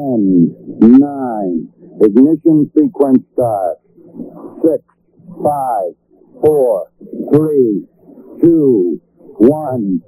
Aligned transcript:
Ten, 0.00 0.56
nine, 0.80 1.68
ignition 2.00 2.70
sequence 2.74 3.22
starts. 3.34 3.82
Six, 4.62 4.82
five, 5.44 5.92
four, 6.40 6.90
three, 7.34 7.84
two, 8.40 8.98
one, 9.36 10.00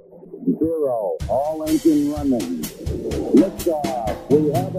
zero. 0.58 1.16
All 1.28 1.64
engine 1.68 2.10
running. 2.10 2.62
Liftoff. 3.34 4.30
We 4.30 4.50
have 4.54 4.74
a 4.74 4.78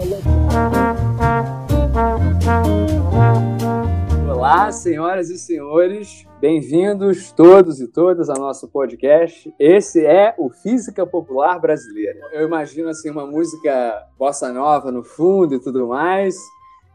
liftoff. 3.60 4.03
Olá, 4.26 4.72
senhoras 4.72 5.28
e 5.28 5.38
senhores, 5.38 6.26
bem-vindos 6.40 7.30
todos 7.30 7.80
e 7.80 7.86
todas 7.86 8.30
ao 8.30 8.38
nosso 8.38 8.66
podcast. 8.68 9.52
Esse 9.58 10.04
é 10.04 10.34
o 10.38 10.48
Física 10.48 11.06
Popular 11.06 11.60
Brasileira. 11.60 12.18
Eu 12.32 12.46
imagino 12.46 12.88
assim 12.88 13.10
uma 13.10 13.26
música 13.26 14.02
bossa 14.18 14.50
nova 14.50 14.90
no 14.90 15.04
fundo 15.04 15.54
e 15.54 15.60
tudo 15.60 15.88
mais. 15.88 16.34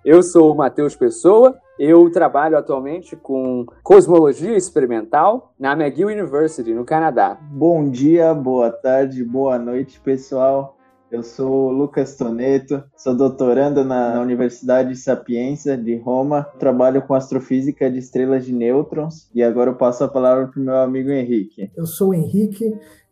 Eu 0.03 0.23
sou 0.23 0.51
o 0.51 0.55
Matheus 0.55 0.95
Pessoa, 0.95 1.55
eu 1.77 2.09
trabalho 2.11 2.57
atualmente 2.57 3.15
com 3.15 3.65
cosmologia 3.83 4.57
experimental 4.57 5.53
na 5.59 5.73
McGill 5.73 6.07
University, 6.07 6.73
no 6.73 6.83
Canadá. 6.83 7.37
Bom 7.51 7.89
dia, 7.89 8.33
boa 8.33 8.71
tarde, 8.71 9.23
boa 9.23 9.59
noite, 9.59 9.99
pessoal. 9.99 10.78
Eu 11.11 11.23
sou 11.23 11.71
Lucas 11.71 12.15
Toneto, 12.15 12.83
sou 12.95 13.15
doutorando 13.15 13.83
na 13.83 14.21
Universidade 14.21 14.95
Sapienza 14.95 15.75
de 15.75 15.97
Roma, 15.97 16.43
trabalho 16.59 17.01
com 17.01 17.15
astrofísica 17.15 17.89
de 17.89 17.97
estrelas 17.97 18.45
de 18.45 18.53
nêutrons 18.53 19.27
e 19.33 19.41
agora 19.41 19.71
eu 19.71 19.75
passo 19.75 20.03
a 20.03 20.07
palavra 20.07 20.47
para 20.47 20.61
o 20.61 20.63
meu 20.63 20.75
amigo 20.75 21.09
Henrique. 21.09 21.71
Eu 21.75 21.87
sou 21.87 22.09
o 22.09 22.13
Henrique, 22.13 22.63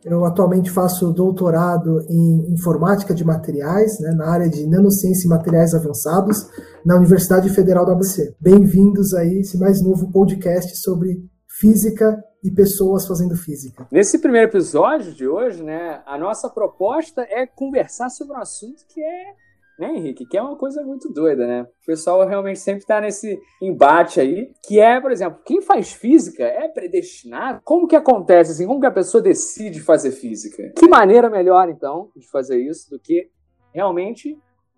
eu 0.05 0.23
atualmente 0.25 0.69
faço 0.69 1.11
doutorado 1.11 2.05
em 2.07 2.53
informática 2.53 3.15
de 3.15 3.25
materiais, 3.25 3.99
né, 3.99 4.11
na 4.11 4.29
área 4.29 4.47
de 4.47 4.67
nanociência 4.67 5.25
e 5.25 5.29
materiais 5.29 5.73
avançados, 5.73 6.37
na 6.85 6.95
Universidade 6.97 7.49
Federal 7.49 7.83
da 7.83 7.93
ABC. 7.93 8.35
Bem-vindos 8.39 9.15
aí, 9.15 9.39
esse 9.39 9.57
mais 9.57 9.81
novo 9.81 10.11
podcast 10.11 10.71
sobre 10.83 11.19
física 11.59 12.23
e 12.43 12.51
pessoas 12.51 13.07
fazendo 13.07 13.35
física. 13.35 13.87
Nesse 13.91 14.19
primeiro 14.19 14.47
episódio 14.47 15.13
de 15.13 15.27
hoje, 15.27 15.63
né, 15.63 16.01
a 16.05 16.17
nossa 16.17 16.49
proposta 16.49 17.21
é 17.29 17.45
conversar 17.47 18.09
sobre 18.09 18.35
um 18.35 18.39
assunto 18.39 18.85
que 18.87 19.01
é, 19.01 19.33
né, 19.79 19.95
Henrique, 19.95 20.25
que 20.25 20.37
é 20.37 20.41
uma 20.41 20.55
coisa 20.55 20.83
muito 20.83 21.11
doida, 21.11 21.45
né? 21.45 21.63
O 21.63 21.85
pessoal 21.85 22.27
realmente 22.27 22.59
sempre 22.59 22.81
está 22.81 23.01
nesse 23.01 23.39
embate 23.61 24.19
aí, 24.19 24.51
que 24.67 24.79
é, 24.79 24.99
por 24.99 25.11
exemplo, 25.11 25.39
quem 25.45 25.61
faz 25.61 25.91
física 25.91 26.43
é 26.43 26.67
predestinado? 26.67 27.61
Como 27.63 27.87
que 27.87 27.95
acontece 27.95 28.51
assim? 28.51 28.67
Como 28.67 28.79
que 28.79 28.87
a 28.87 28.91
pessoa 28.91 29.21
decide 29.21 29.79
fazer 29.79 30.11
física? 30.11 30.71
Que 30.75 30.87
maneira 30.87 31.29
melhor 31.29 31.69
então 31.69 32.11
de 32.15 32.27
fazer 32.29 32.59
isso 32.59 32.89
do 32.89 32.99
que 32.99 33.29
realmente 33.73 34.37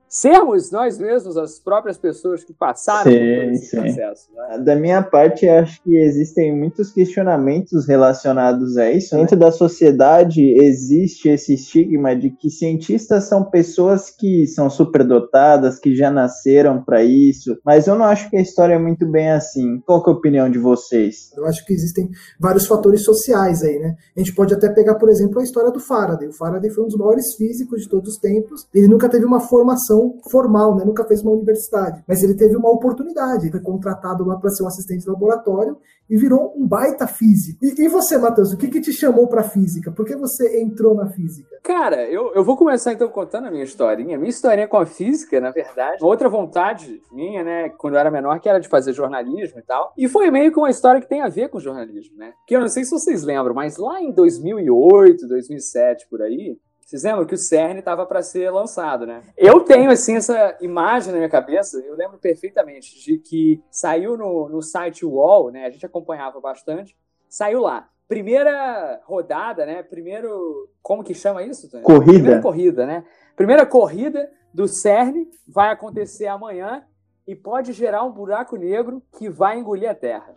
sermos 0.10 0.72
nós 0.72 0.98
mesmos 0.98 1.38
as 1.38 1.60
próprias 1.60 1.98
pessoas 1.98 2.44
que 2.44 2.52
passaram 2.52 3.12
sim, 3.12 3.18
por 3.18 3.54
esse 3.54 3.66
sim. 3.68 3.82
processo. 3.82 4.30
Né? 4.34 4.60
Da 4.60 4.76
minha 4.76 5.04
parte, 5.04 5.48
acho 5.48 5.82
que 5.84 5.96
existem 5.96 6.58
muitos 6.58 6.92
questionamentos 6.92 7.88
relacionados 7.88 8.76
a 8.78 8.92
isso. 8.92 9.16
Dentro 9.16 9.38
da 9.38 9.52
sociedade 9.52 10.42
existe 10.60 11.30
esse 11.30 11.54
estigma 11.54 12.16
de 12.16 12.32
que 12.32 12.50
cientistas 12.50 13.26
são 13.26 13.44
pessoas 13.44 14.10
que 14.10 14.48
são 14.48 14.70
superdotadas, 14.70 15.80
que 15.80 15.96
já 15.96 16.10
nasceram 16.10 16.84
para 16.84 17.04
isso, 17.04 17.58
mas 17.64 17.88
eu 17.88 17.96
não 17.96 18.06
acho 18.06 18.30
que 18.30 18.38
a 18.38 18.42
história 18.42 18.74
é 18.74 18.80
muito 18.80 19.10
bem 19.10 19.30
assim. 19.30 19.80
Qual 19.86 20.04
que 20.04 20.10
é 20.10 20.14
a 20.14 20.16
opinião 20.16 20.50
de 20.50 20.58
vocês? 20.58 21.32
Eu 21.38 21.46
acho 21.46 21.64
que 21.66 21.74
existem 21.74 22.10
vários 22.40 22.66
fatores 22.66 23.04
sociais 23.04 23.62
aí, 23.62 23.78
né? 23.78 23.96
A 24.16 24.20
gente 24.20 24.34
pode 24.34 24.54
até 24.54 24.70
pegar, 24.70 24.96
por 24.96 25.10
exemplo, 25.10 25.40
a 25.40 25.44
história 25.44 25.72
do 25.72 25.80
Faraday. 25.80 26.28
O 26.28 26.34
Faraday 26.34 26.72
foi 26.72 26.84
um 26.84 26.88
dos 26.88 26.98
maiores 26.98 27.36
físicos 27.36 27.84
de 27.84 27.90
todos 27.90 28.14
os 28.14 28.18
tempos. 28.18 28.68
Ele 28.74 28.88
nunca 28.88 29.08
teve 29.08 29.26
uma 29.26 29.40
formação 29.40 29.99
formal, 30.30 30.76
né? 30.76 30.84
Nunca 30.86 31.06
fez 31.06 31.22
uma 31.22 31.32
universidade. 31.32 32.04
Mas 32.08 32.24
ele 32.24 32.36
teve 32.36 32.56
uma 32.56 32.70
oportunidade. 32.70 33.52
Foi 33.52 33.60
contratado 33.60 34.26
lá 34.26 34.38
para 34.38 34.50
ser 34.50 34.64
um 34.64 34.68
assistente 34.68 35.04
de 35.04 35.10
laboratório 35.10 35.78
e 36.10 36.18
virou 36.18 36.54
um 36.58 36.68
baita 36.68 37.06
físico. 37.06 37.60
E, 37.64 37.84
e 37.84 37.88
você, 37.88 38.18
Matheus, 38.18 38.52
o 38.52 38.58
que, 38.58 38.68
que 38.68 38.82
te 38.82 38.92
chamou 38.92 39.28
para 39.28 39.44
física? 39.44 39.92
Por 39.92 40.06
que 40.06 40.16
você 40.16 40.62
entrou 40.62 40.96
na 40.96 41.10
física? 41.10 41.58
Cara, 41.64 42.04
eu, 42.10 42.34
eu 42.34 42.44
vou 42.44 42.58
começar 42.58 42.94
então 42.94 43.08
contando 43.10 43.48
a 43.48 43.52
minha 43.52 43.64
historinha. 43.64 44.18
Minha 44.18 44.30
historinha 44.30 44.68
com 44.68 44.78
a 44.78 44.86
física, 44.86 45.40
na 45.40 45.52
verdade, 45.52 46.04
outra 46.04 46.28
vontade 46.28 47.00
minha, 47.12 47.44
né, 47.44 47.70
quando 47.70 47.94
eu 47.94 48.00
era 48.00 48.10
menor, 48.10 48.40
que 48.40 48.50
era 48.50 48.60
de 48.60 48.68
fazer 48.68 48.94
jornalismo 48.94 49.60
e 49.60 49.64
tal. 49.64 49.94
E 49.98 50.08
foi 50.08 50.32
meio 50.32 50.52
que 50.52 50.58
uma 50.58 50.70
história 50.70 51.00
que 51.00 51.08
tem 51.08 51.22
a 51.22 51.30
ver 51.30 51.50
com 51.50 51.60
jornalismo, 51.60 52.18
né? 52.18 52.34
Que 52.48 52.56
eu 52.56 52.60
não 52.60 52.68
sei 52.68 52.84
se 52.84 52.92
vocês 52.92 53.24
lembram, 53.24 53.54
mas 53.54 53.78
lá 53.78 54.02
em 54.02 54.12
2008, 54.12 55.28
2007, 55.28 56.08
por 56.10 56.22
aí, 56.22 56.58
vocês 56.90 57.04
lembram 57.04 57.24
que 57.24 57.36
o 57.36 57.38
CERN 57.38 57.78
estava 57.78 58.04
para 58.04 58.24
ser 58.24 58.50
lançado, 58.50 59.06
né? 59.06 59.22
Eu 59.38 59.60
tenho, 59.60 59.92
assim, 59.92 60.16
essa 60.16 60.58
imagem 60.60 61.12
na 61.12 61.20
minha 61.20 61.30
cabeça, 61.30 61.78
eu 61.86 61.96
lembro 61.96 62.18
perfeitamente 62.18 63.00
de 63.00 63.20
que 63.20 63.64
saiu 63.70 64.18
no, 64.18 64.50
no 64.50 64.60
site 64.60 65.06
UOL, 65.06 65.52
né? 65.52 65.68
A 65.68 65.70
gente 65.70 65.86
acompanhava 65.86 66.42
bastante, 66.42 66.98
saiu 67.30 67.62
lá. 67.62 67.88
Primeira 68.08 69.00
rodada, 69.06 69.68
né? 69.68 69.84
Primeiro. 69.84 70.68
Como 70.82 71.04
que 71.04 71.14
chama 71.14 71.44
isso? 71.44 71.70
Tony? 71.70 71.84
Corrida. 71.84 72.12
Primeira 72.12 72.42
corrida, 72.42 72.86
né? 72.88 73.06
Primeira 73.36 73.66
corrida 73.68 74.32
do 74.52 74.68
CERN 74.68 75.28
vai 75.48 75.72
acontecer 75.72 76.26
amanhã 76.26 76.84
e 77.28 77.36
pode 77.36 77.72
gerar 77.72 78.04
um 78.04 78.12
buraco 78.12 78.56
negro 78.56 79.00
que 79.16 79.30
vai 79.30 79.60
engolir 79.60 79.88
a 79.88 79.94
Terra. 79.94 80.34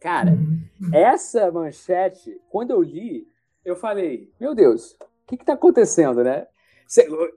Cara, 0.00 0.36
essa 0.92 1.48
manchete, 1.52 2.40
quando 2.50 2.72
eu 2.72 2.82
li, 2.82 3.24
eu 3.64 3.76
falei, 3.76 4.32
meu 4.40 4.52
Deus, 4.52 4.96
que 5.36 5.42
está 5.42 5.54
acontecendo, 5.54 6.22
né? 6.22 6.46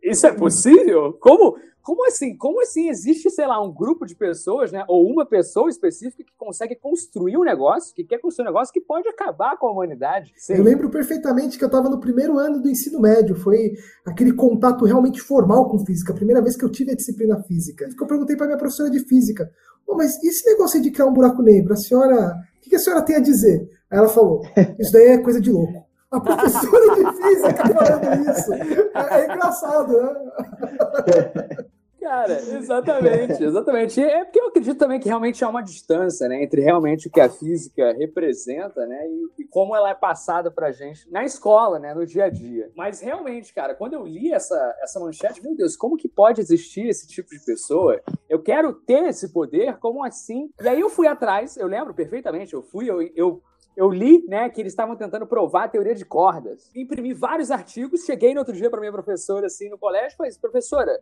Isso 0.04 0.28
é 0.28 0.34
possível? 0.34 1.14
Como, 1.14 1.56
como 1.82 2.06
assim? 2.08 2.36
Como 2.36 2.62
assim 2.62 2.90
existe, 2.90 3.30
sei 3.30 3.48
lá, 3.48 3.64
um 3.64 3.72
grupo 3.72 4.06
de 4.06 4.16
pessoas, 4.16 4.72
né? 4.72 4.84
Ou 4.88 5.06
uma 5.06 5.26
pessoa 5.26 5.70
específica 5.70 6.24
que 6.24 6.34
consegue 6.36 6.76
construir 6.76 7.38
um 7.38 7.44
negócio, 7.44 7.94
que 7.94 8.04
quer 8.04 8.18
construir 8.20 8.46
um 8.46 8.52
negócio 8.52 8.74
que 8.74 8.82
pode 8.82 9.08
acabar 9.08 9.56
com 9.58 9.68
a 9.68 9.72
humanidade? 9.72 10.34
Eu 10.50 10.64
lembro 10.64 10.90
perfeitamente 10.90 11.58
que 11.58 11.64
eu 11.64 11.68
estava 11.68 11.88
no 11.88 12.00
primeiro 12.00 12.38
ano 12.38 12.62
do 12.62 12.68
ensino 12.68 13.00
médio. 13.00 13.36
Foi 13.36 13.74
aquele 14.06 14.34
contato 14.34 14.84
realmente 14.84 15.22
formal 15.22 15.70
com 15.70 15.86
física. 15.86 16.12
A 16.12 16.16
primeira 16.16 16.42
vez 16.42 16.58
que 16.58 16.66
eu 16.66 16.72
tive 16.72 16.92
a 16.92 16.96
disciplina 16.96 17.42
física. 17.44 17.88
Eu 17.88 18.08
perguntei 18.08 18.36
para 18.36 18.48
minha 18.48 18.58
professora 18.58 18.90
de 18.90 19.00
física: 19.08 19.50
oh, 19.88 19.96
mas 19.96 20.22
e 20.22 20.28
esse 20.28 20.44
negócio 20.50 20.82
de 20.82 20.92
criar 20.92 21.06
um 21.06 21.14
buraco 21.14 21.42
negro? 21.42 21.74
A 21.74 21.78
senhora. 21.78 22.36
O 22.58 22.68
que 22.68 22.76
a 22.76 22.80
senhora 22.80 23.06
tem 23.06 23.16
a 23.16 23.20
dizer? 23.20 23.70
Aí 23.92 24.00
ela 24.00 24.10
falou: 24.10 24.42
Isso 24.80 24.92
daí 24.92 25.10
é 25.10 25.18
coisa 25.20 25.40
de 25.40 25.52
louco. 25.52 25.85
A 26.12 26.20
professora 26.20 26.96
de 26.96 27.18
física 27.18 27.64
falando 27.74 28.30
isso. 28.30 28.54
É, 28.54 29.20
é 29.20 29.26
engraçado, 29.26 30.02
né? 30.02 31.66
Cara, 32.06 32.34
exatamente, 32.34 33.44
exatamente. 33.44 34.00
É 34.00 34.24
porque 34.24 34.40
eu 34.40 34.50
acredito 34.50 34.78
também 34.78 35.00
que 35.00 35.08
realmente 35.08 35.44
há 35.44 35.50
uma 35.50 35.64
distância, 35.64 36.28
né, 36.28 36.44
entre 36.44 36.62
realmente 36.62 37.08
o 37.08 37.12
que 37.12 37.20
a 37.20 37.28
física 37.28 37.94
representa, 37.94 38.86
né, 38.86 39.08
e, 39.10 39.42
e 39.42 39.48
como 39.48 39.76
ela 39.76 39.90
é 39.90 39.96
passada 39.96 40.52
pra 40.52 40.72
gente 40.72 41.10
na 41.12 41.26
escola, 41.26 41.80
né, 41.80 41.96
no 41.96 42.06
dia 42.06 42.26
a 42.26 42.30
dia. 42.30 42.72
Mas 42.76 43.02
realmente, 43.02 43.52
cara, 43.52 43.74
quando 43.74 43.94
eu 43.94 44.06
li 44.06 44.32
essa, 44.32 44.56
essa 44.84 45.00
manchete, 45.00 45.42
meu 45.42 45.56
Deus, 45.56 45.76
como 45.76 45.98
que 45.98 46.08
pode 46.08 46.40
existir 46.40 46.86
esse 46.88 47.08
tipo 47.08 47.32
de 47.32 47.44
pessoa? 47.44 48.00
Eu 48.30 48.40
quero 48.40 48.72
ter 48.72 49.06
esse 49.06 49.34
poder, 49.34 49.80
como 49.80 50.04
assim? 50.04 50.52
E 50.62 50.68
aí 50.68 50.82
eu 50.82 50.92
fui 50.92 51.08
atrás, 51.08 51.58
eu 51.58 51.66
lembro 51.66 51.92
perfeitamente, 51.96 52.54
eu 52.54 52.62
fui, 52.62 52.88
eu, 52.88 53.02
eu 53.16 53.42
eu 53.76 53.90
li 53.90 54.24
né, 54.28 54.50
que 54.50 54.62
eles 54.62 54.72
estavam 54.72 54.96
tentando 54.96 55.28
provar 55.28 55.66
a 55.66 55.68
teoria 55.68 55.94
de 55.94 56.06
cordas. 56.06 56.72
Imprimi 56.76 57.14
vários 57.14 57.52
artigos, 57.52 58.06
cheguei 58.06 58.34
no 58.34 58.40
outro 58.40 58.54
dia 58.54 58.70
para 58.70 58.80
minha 58.80 58.92
professora 58.92 59.48
assim 59.48 59.70
no 59.70 59.78
colégio 59.78 60.14
e 60.14 60.18
falei: 60.18 60.32
professora, 60.40 61.00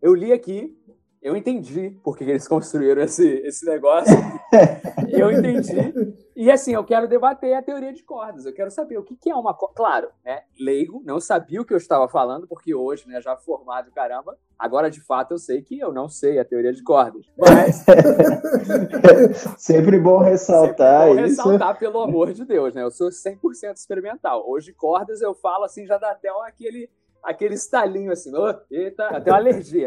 eu 0.00 0.14
li 0.14 0.32
aqui, 0.32 0.76
eu 1.22 1.36
entendi 1.36 1.96
porque 2.02 2.24
eles 2.24 2.46
construíram 2.48 3.02
esse, 3.02 3.26
esse 3.44 3.64
negócio. 3.64 4.14
eu 5.08 5.30
entendi. 5.30 6.11
E 6.42 6.50
assim, 6.50 6.74
eu 6.74 6.82
quero 6.82 7.06
debater 7.06 7.54
a 7.54 7.62
teoria 7.62 7.92
de 7.92 8.02
cordas. 8.02 8.44
Eu 8.44 8.52
quero 8.52 8.68
saber 8.68 8.98
o 8.98 9.04
que, 9.04 9.14
que 9.14 9.30
é 9.30 9.34
uma 9.34 9.54
corda. 9.54 9.76
Claro, 9.76 10.08
né? 10.24 10.42
Leigo, 10.58 11.00
não 11.04 11.20
sabia 11.20 11.62
o 11.62 11.64
que 11.64 11.72
eu 11.72 11.76
estava 11.76 12.08
falando, 12.08 12.48
porque 12.48 12.74
hoje, 12.74 13.06
né, 13.06 13.20
já 13.20 13.36
formado, 13.36 13.92
caramba, 13.92 14.36
agora 14.58 14.90
de 14.90 15.00
fato 15.00 15.34
eu 15.34 15.38
sei 15.38 15.62
que 15.62 15.78
eu 15.78 15.92
não 15.92 16.08
sei 16.08 16.40
a 16.40 16.44
teoria 16.44 16.72
de 16.72 16.82
cordas. 16.82 17.24
Mas. 17.38 17.84
Sempre 19.56 20.00
bom 20.00 20.18
ressaltar 20.18 21.06
Sempre 21.06 21.22
bom 21.22 21.26
isso. 21.26 21.42
ressaltar, 21.42 21.78
pelo 21.78 22.00
amor 22.00 22.32
de 22.32 22.44
Deus, 22.44 22.74
né? 22.74 22.82
Eu 22.82 22.90
sou 22.90 23.08
100% 23.08 23.76
experimental. 23.76 24.42
Hoje, 24.44 24.72
cordas 24.72 25.22
eu 25.22 25.34
falo 25.34 25.62
assim, 25.62 25.86
já 25.86 25.96
dá 25.96 26.10
até 26.10 26.28
aquele 26.44 26.90
aquele 27.22 27.54
estalinho 27.54 28.10
assim, 28.10 28.32
oh, 28.34 28.52
eita, 28.68 29.06
até 29.06 29.30
uma 29.30 29.38
alergia. 29.38 29.86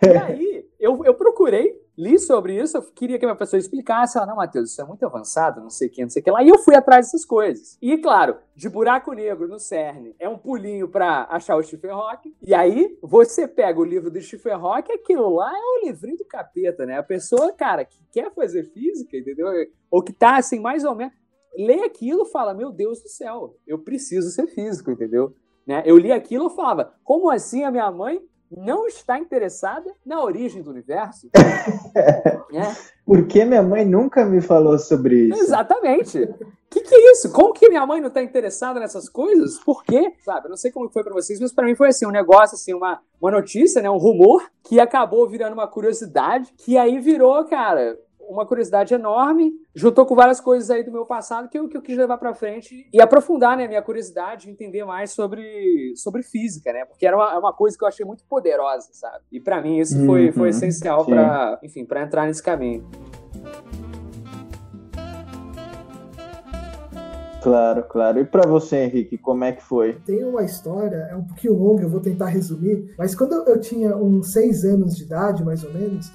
E 0.00 0.16
aí, 0.16 0.68
eu, 0.78 1.04
eu 1.04 1.14
procurei, 1.14 1.84
li 1.96 2.18
sobre 2.18 2.60
isso, 2.60 2.76
eu 2.76 2.82
queria 2.82 3.18
que 3.18 3.24
a 3.24 3.28
minha 3.28 3.38
pessoa 3.38 3.58
explicasse. 3.58 4.16
Ela, 4.16 4.26
não, 4.26 4.36
Matheus, 4.36 4.70
isso 4.70 4.80
é 4.80 4.84
muito 4.84 5.04
avançado, 5.04 5.60
não 5.60 5.70
sei 5.70 5.88
o 5.88 5.90
que, 5.90 6.02
não 6.02 6.10
sei 6.10 6.20
o 6.20 6.24
que 6.24 6.30
lá. 6.30 6.42
E 6.42 6.48
eu 6.48 6.58
fui 6.58 6.74
atrás 6.74 7.06
dessas 7.06 7.24
coisas. 7.24 7.78
E, 7.80 7.96
claro, 7.98 8.36
de 8.54 8.68
buraco 8.68 9.12
negro 9.12 9.48
no 9.48 9.58
CERN 9.58 10.14
é 10.18 10.28
um 10.28 10.36
pulinho 10.36 10.88
para 10.88 11.26
achar 11.30 11.56
o 11.56 11.62
Stephen 11.62 11.90
Hawking. 11.90 12.34
E 12.42 12.54
aí, 12.54 12.98
você 13.02 13.48
pega 13.48 13.80
o 13.80 13.84
livro 13.84 14.10
do 14.10 14.20
Stephen 14.20 14.52
Hawking, 14.52 14.92
aquilo 14.92 15.34
lá 15.34 15.50
é 15.50 15.60
o 15.60 15.86
livrinho 15.86 16.18
do 16.18 16.24
capeta, 16.24 16.84
né? 16.84 16.98
A 16.98 17.02
pessoa, 17.02 17.52
cara, 17.52 17.84
que 17.84 17.98
quer 18.12 18.32
fazer 18.34 18.64
física, 18.64 19.16
entendeu? 19.16 19.48
Ou 19.90 20.02
que 20.02 20.12
tá 20.12 20.36
assim, 20.36 20.60
mais 20.60 20.84
ou 20.84 20.94
menos, 20.94 21.14
lê 21.56 21.84
aquilo 21.84 22.26
fala, 22.26 22.52
meu 22.52 22.70
Deus 22.70 23.02
do 23.02 23.08
céu, 23.08 23.56
eu 23.66 23.78
preciso 23.78 24.30
ser 24.30 24.46
físico, 24.48 24.90
entendeu? 24.90 25.34
Né? 25.66 25.82
Eu 25.86 25.98
li 25.98 26.12
aquilo 26.12 26.48
e 26.48 26.54
falava, 26.54 26.94
como 27.02 27.30
assim 27.30 27.64
a 27.64 27.70
minha 27.70 27.90
mãe 27.90 28.22
não 28.50 28.86
está 28.86 29.18
interessada 29.18 29.90
na 30.04 30.22
origem 30.22 30.62
do 30.62 30.70
universo? 30.70 31.28
é. 32.52 32.96
Por 33.04 33.26
que 33.26 33.44
minha 33.44 33.62
mãe 33.62 33.84
nunca 33.84 34.24
me 34.24 34.40
falou 34.40 34.78
sobre 34.78 35.28
isso? 35.28 35.40
Exatamente. 35.40 36.18
O 36.18 36.68
que, 36.68 36.80
que 36.80 36.94
é 36.94 37.12
isso? 37.12 37.32
Como 37.32 37.52
que 37.52 37.68
minha 37.68 37.86
mãe 37.86 38.00
não 38.00 38.08
está 38.08 38.22
interessada 38.22 38.80
nessas 38.80 39.08
coisas? 39.08 39.58
Por 39.58 39.84
quê? 39.84 40.12
Sabe, 40.24 40.46
eu 40.46 40.50
não 40.50 40.56
sei 40.56 40.70
como 40.70 40.90
foi 40.90 41.04
para 41.04 41.14
vocês, 41.14 41.38
mas 41.40 41.52
para 41.52 41.64
mim 41.64 41.76
foi 41.76 41.88
assim, 41.88 42.06
um 42.06 42.10
negócio, 42.10 42.56
assim, 42.56 42.74
uma, 42.74 43.00
uma 43.20 43.30
notícia, 43.30 43.80
né, 43.80 43.88
um 43.88 43.96
rumor, 43.96 44.42
que 44.64 44.80
acabou 44.80 45.28
virando 45.28 45.54
uma 45.54 45.68
curiosidade, 45.68 46.52
que 46.58 46.76
aí 46.76 46.98
virou, 46.98 47.44
cara, 47.44 47.96
uma 48.28 48.46
curiosidade 48.46 48.94
enorme, 48.94 49.52
juntou 49.74 50.06
com 50.06 50.14
várias 50.14 50.40
coisas 50.40 50.70
aí 50.70 50.82
do 50.82 50.92
meu 50.92 51.06
passado 51.06 51.48
que 51.48 51.58
eu, 51.58 51.68
que 51.68 51.76
eu 51.76 51.82
quis 51.82 51.96
levar 51.96 52.18
para 52.18 52.34
frente 52.34 52.88
e 52.92 53.00
aprofundar, 53.00 53.56
né, 53.56 53.66
minha 53.66 53.82
curiosidade, 53.82 54.50
entender 54.50 54.84
mais 54.84 55.12
sobre, 55.12 55.92
sobre 55.96 56.22
física, 56.22 56.72
né, 56.72 56.84
porque 56.84 57.06
era 57.06 57.16
uma, 57.16 57.34
é 57.34 57.38
uma 57.38 57.52
coisa 57.52 57.76
que 57.76 57.84
eu 57.84 57.88
achei 57.88 58.04
muito 58.04 58.24
poderosa, 58.24 58.88
sabe? 58.92 59.24
E 59.30 59.40
para 59.40 59.60
mim 59.60 59.78
isso 59.78 60.04
foi, 60.04 60.26
uhum, 60.26 60.32
foi 60.32 60.48
essencial 60.50 61.04
para, 61.04 61.58
enfim, 61.62 61.84
para 61.84 62.02
entrar 62.02 62.26
nesse 62.26 62.42
caminho. 62.42 62.88
Claro, 67.46 67.84
claro. 67.84 68.18
E 68.18 68.24
para 68.24 68.44
você, 68.44 68.78
Henrique, 68.78 69.16
como 69.16 69.44
é 69.44 69.52
que 69.52 69.62
foi? 69.62 69.92
Tem 70.04 70.24
uma 70.24 70.42
história, 70.42 71.08
é 71.08 71.14
um 71.14 71.22
pouquinho 71.22 71.54
longa, 71.54 71.84
eu 71.84 71.88
vou 71.88 72.00
tentar 72.00 72.26
resumir, 72.26 72.92
mas 72.98 73.14
quando 73.14 73.34
eu 73.48 73.60
tinha 73.60 73.96
uns 73.96 74.32
seis 74.32 74.64
anos 74.64 74.96
de 74.96 75.04
idade, 75.04 75.44
mais 75.44 75.62
ou 75.62 75.72
menos, 75.72 76.10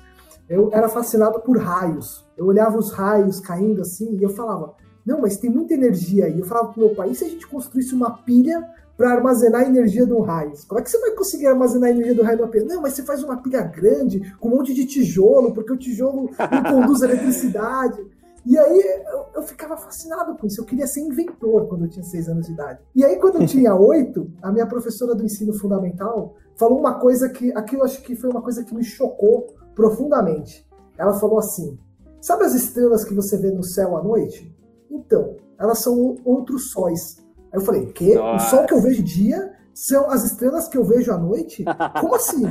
eu 0.52 0.70
era 0.74 0.90
fascinado 0.90 1.40
por 1.40 1.58
raios. 1.58 2.26
Eu 2.38 2.46
olhava 2.46 2.78
os 2.78 2.92
raios 2.92 3.40
caindo 3.40 3.82
assim 3.82 4.18
e 4.18 4.24
eu 4.24 4.30
falava: 4.30 4.76
não, 5.06 5.22
mas 5.22 5.38
tem 5.38 5.50
muita 5.50 5.74
energia 5.74 6.26
aí. 6.26 6.40
Eu 6.40 6.46
falava 6.46 6.74
pro 6.74 6.86
meu 6.86 6.94
pai: 6.94 7.12
e 7.12 7.16
se 7.16 7.24
a 7.24 7.30
gente 7.30 7.48
construísse 7.48 7.96
uma 7.96 8.12
pilha 8.12 8.62
para 8.98 9.14
armazenar 9.14 9.62
a 9.62 9.66
energia 9.66 10.06
do 10.06 10.20
raio? 10.20 10.52
Como 10.68 10.80
é 10.80 10.84
que 10.84 10.92
você 10.92 11.00
vai 11.00 11.12
conseguir 11.12 11.48
armazenar 11.48 11.90
a 11.90 11.94
energia 11.94 12.14
do 12.14 12.22
raio 12.22 12.38
numa 12.38 12.50
pilha? 12.50 12.66
Não, 12.66 12.82
mas 12.82 12.94
você 12.94 13.04
faz 13.04 13.24
uma 13.24 13.38
pilha 13.38 13.62
grande 13.62 14.36
com 14.40 14.50
um 14.50 14.58
monte 14.58 14.74
de 14.74 14.86
tijolo, 14.86 15.54
porque 15.54 15.72
o 15.72 15.78
tijolo 15.78 16.30
não 16.38 16.64
conduz 16.82 17.02
eletricidade. 17.02 18.06
E 18.46 18.58
aí 18.58 19.04
eu, 19.06 19.26
eu, 19.36 19.44
ficava 19.44 19.78
fascinado 19.78 20.36
com 20.36 20.48
isso. 20.48 20.62
Eu 20.62 20.66
queria 20.66 20.88
ser 20.88 21.02
inventor 21.02 21.68
quando 21.68 21.86
eu 21.86 21.90
tinha 21.90 22.04
seis 22.04 22.28
anos 22.28 22.48
de 22.48 22.54
idade. 22.54 22.80
E 22.96 23.06
aí, 23.06 23.18
quando 23.18 23.40
eu 23.40 23.46
tinha 23.46 23.74
oito, 23.76 24.32
a 24.42 24.52
minha 24.52 24.66
professora 24.66 25.14
do 25.14 25.24
ensino 25.24 25.54
fundamental 25.54 26.36
falou 26.58 26.80
uma 26.80 27.00
coisa 27.00 27.30
que 27.30 27.52
aquilo 27.54 27.84
acho 27.84 28.02
que 28.02 28.16
foi 28.16 28.30
uma 28.30 28.42
coisa 28.42 28.64
que 28.64 28.74
me 28.74 28.84
chocou 28.84 29.54
profundamente. 29.76 30.68
Ela 30.98 31.14
falou 31.14 31.40
assim: 31.40 31.78
Sabe 32.20 32.44
as 32.46 32.54
estrelas 32.54 33.04
que 33.04 33.14
você 33.14 33.38
vê 33.38 33.52
no 33.52 33.64
céu 33.64 33.96
à 33.96 34.04
noite? 34.04 34.56
Então, 34.90 35.36
elas 35.60 35.80
são 35.80 36.18
outros 36.26 36.72
sóis. 36.72 37.18
Aí 37.52 37.60
eu 37.60 37.62
falei: 37.62 37.88
Que? 37.88 38.18
O 38.18 38.40
sol 38.40 38.66
que 38.66 38.74
eu 38.74 38.82
vejo 38.82 39.04
dia 39.04 39.54
são 39.74 40.10
as 40.10 40.24
estrelas 40.24 40.68
que 40.68 40.78
eu 40.78 40.84
vejo 40.84 41.12
à 41.12 41.18
noite? 41.18 41.64
Como 42.02 42.16
assim? 42.16 42.44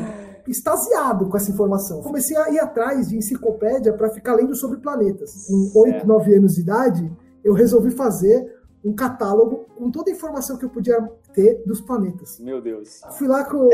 Extasiado 0.47 1.29
com 1.29 1.37
essa 1.37 1.51
informação. 1.51 2.03
Comecei 2.03 2.37
a 2.37 2.51
ir 2.51 2.59
atrás 2.59 3.09
de 3.09 3.17
enciclopédia 3.17 3.93
para 3.93 4.11
ficar 4.11 4.35
lendo 4.35 4.55
sobre 4.55 4.79
planetas. 4.79 5.47
Com 5.47 5.81
8, 5.81 6.07
9 6.07 6.35
anos 6.35 6.55
de 6.55 6.61
idade, 6.61 7.13
eu 7.45 7.53
resolvi 7.53 7.91
fazer 7.91 8.61
um 8.85 8.95
catálogo 8.95 9.67
com 9.77 9.91
toda 9.91 10.11
a 10.11 10.15
informação 10.15 10.57
que 10.57 10.65
eu 10.65 10.71
podia 10.71 11.01
ter 11.35 11.63
dos 11.67 11.81
planetas. 11.81 12.39
Meu 12.41 12.63
Deus. 12.63 13.01
Fui 13.19 13.29
lá 13.29 13.45
com, 13.45 13.69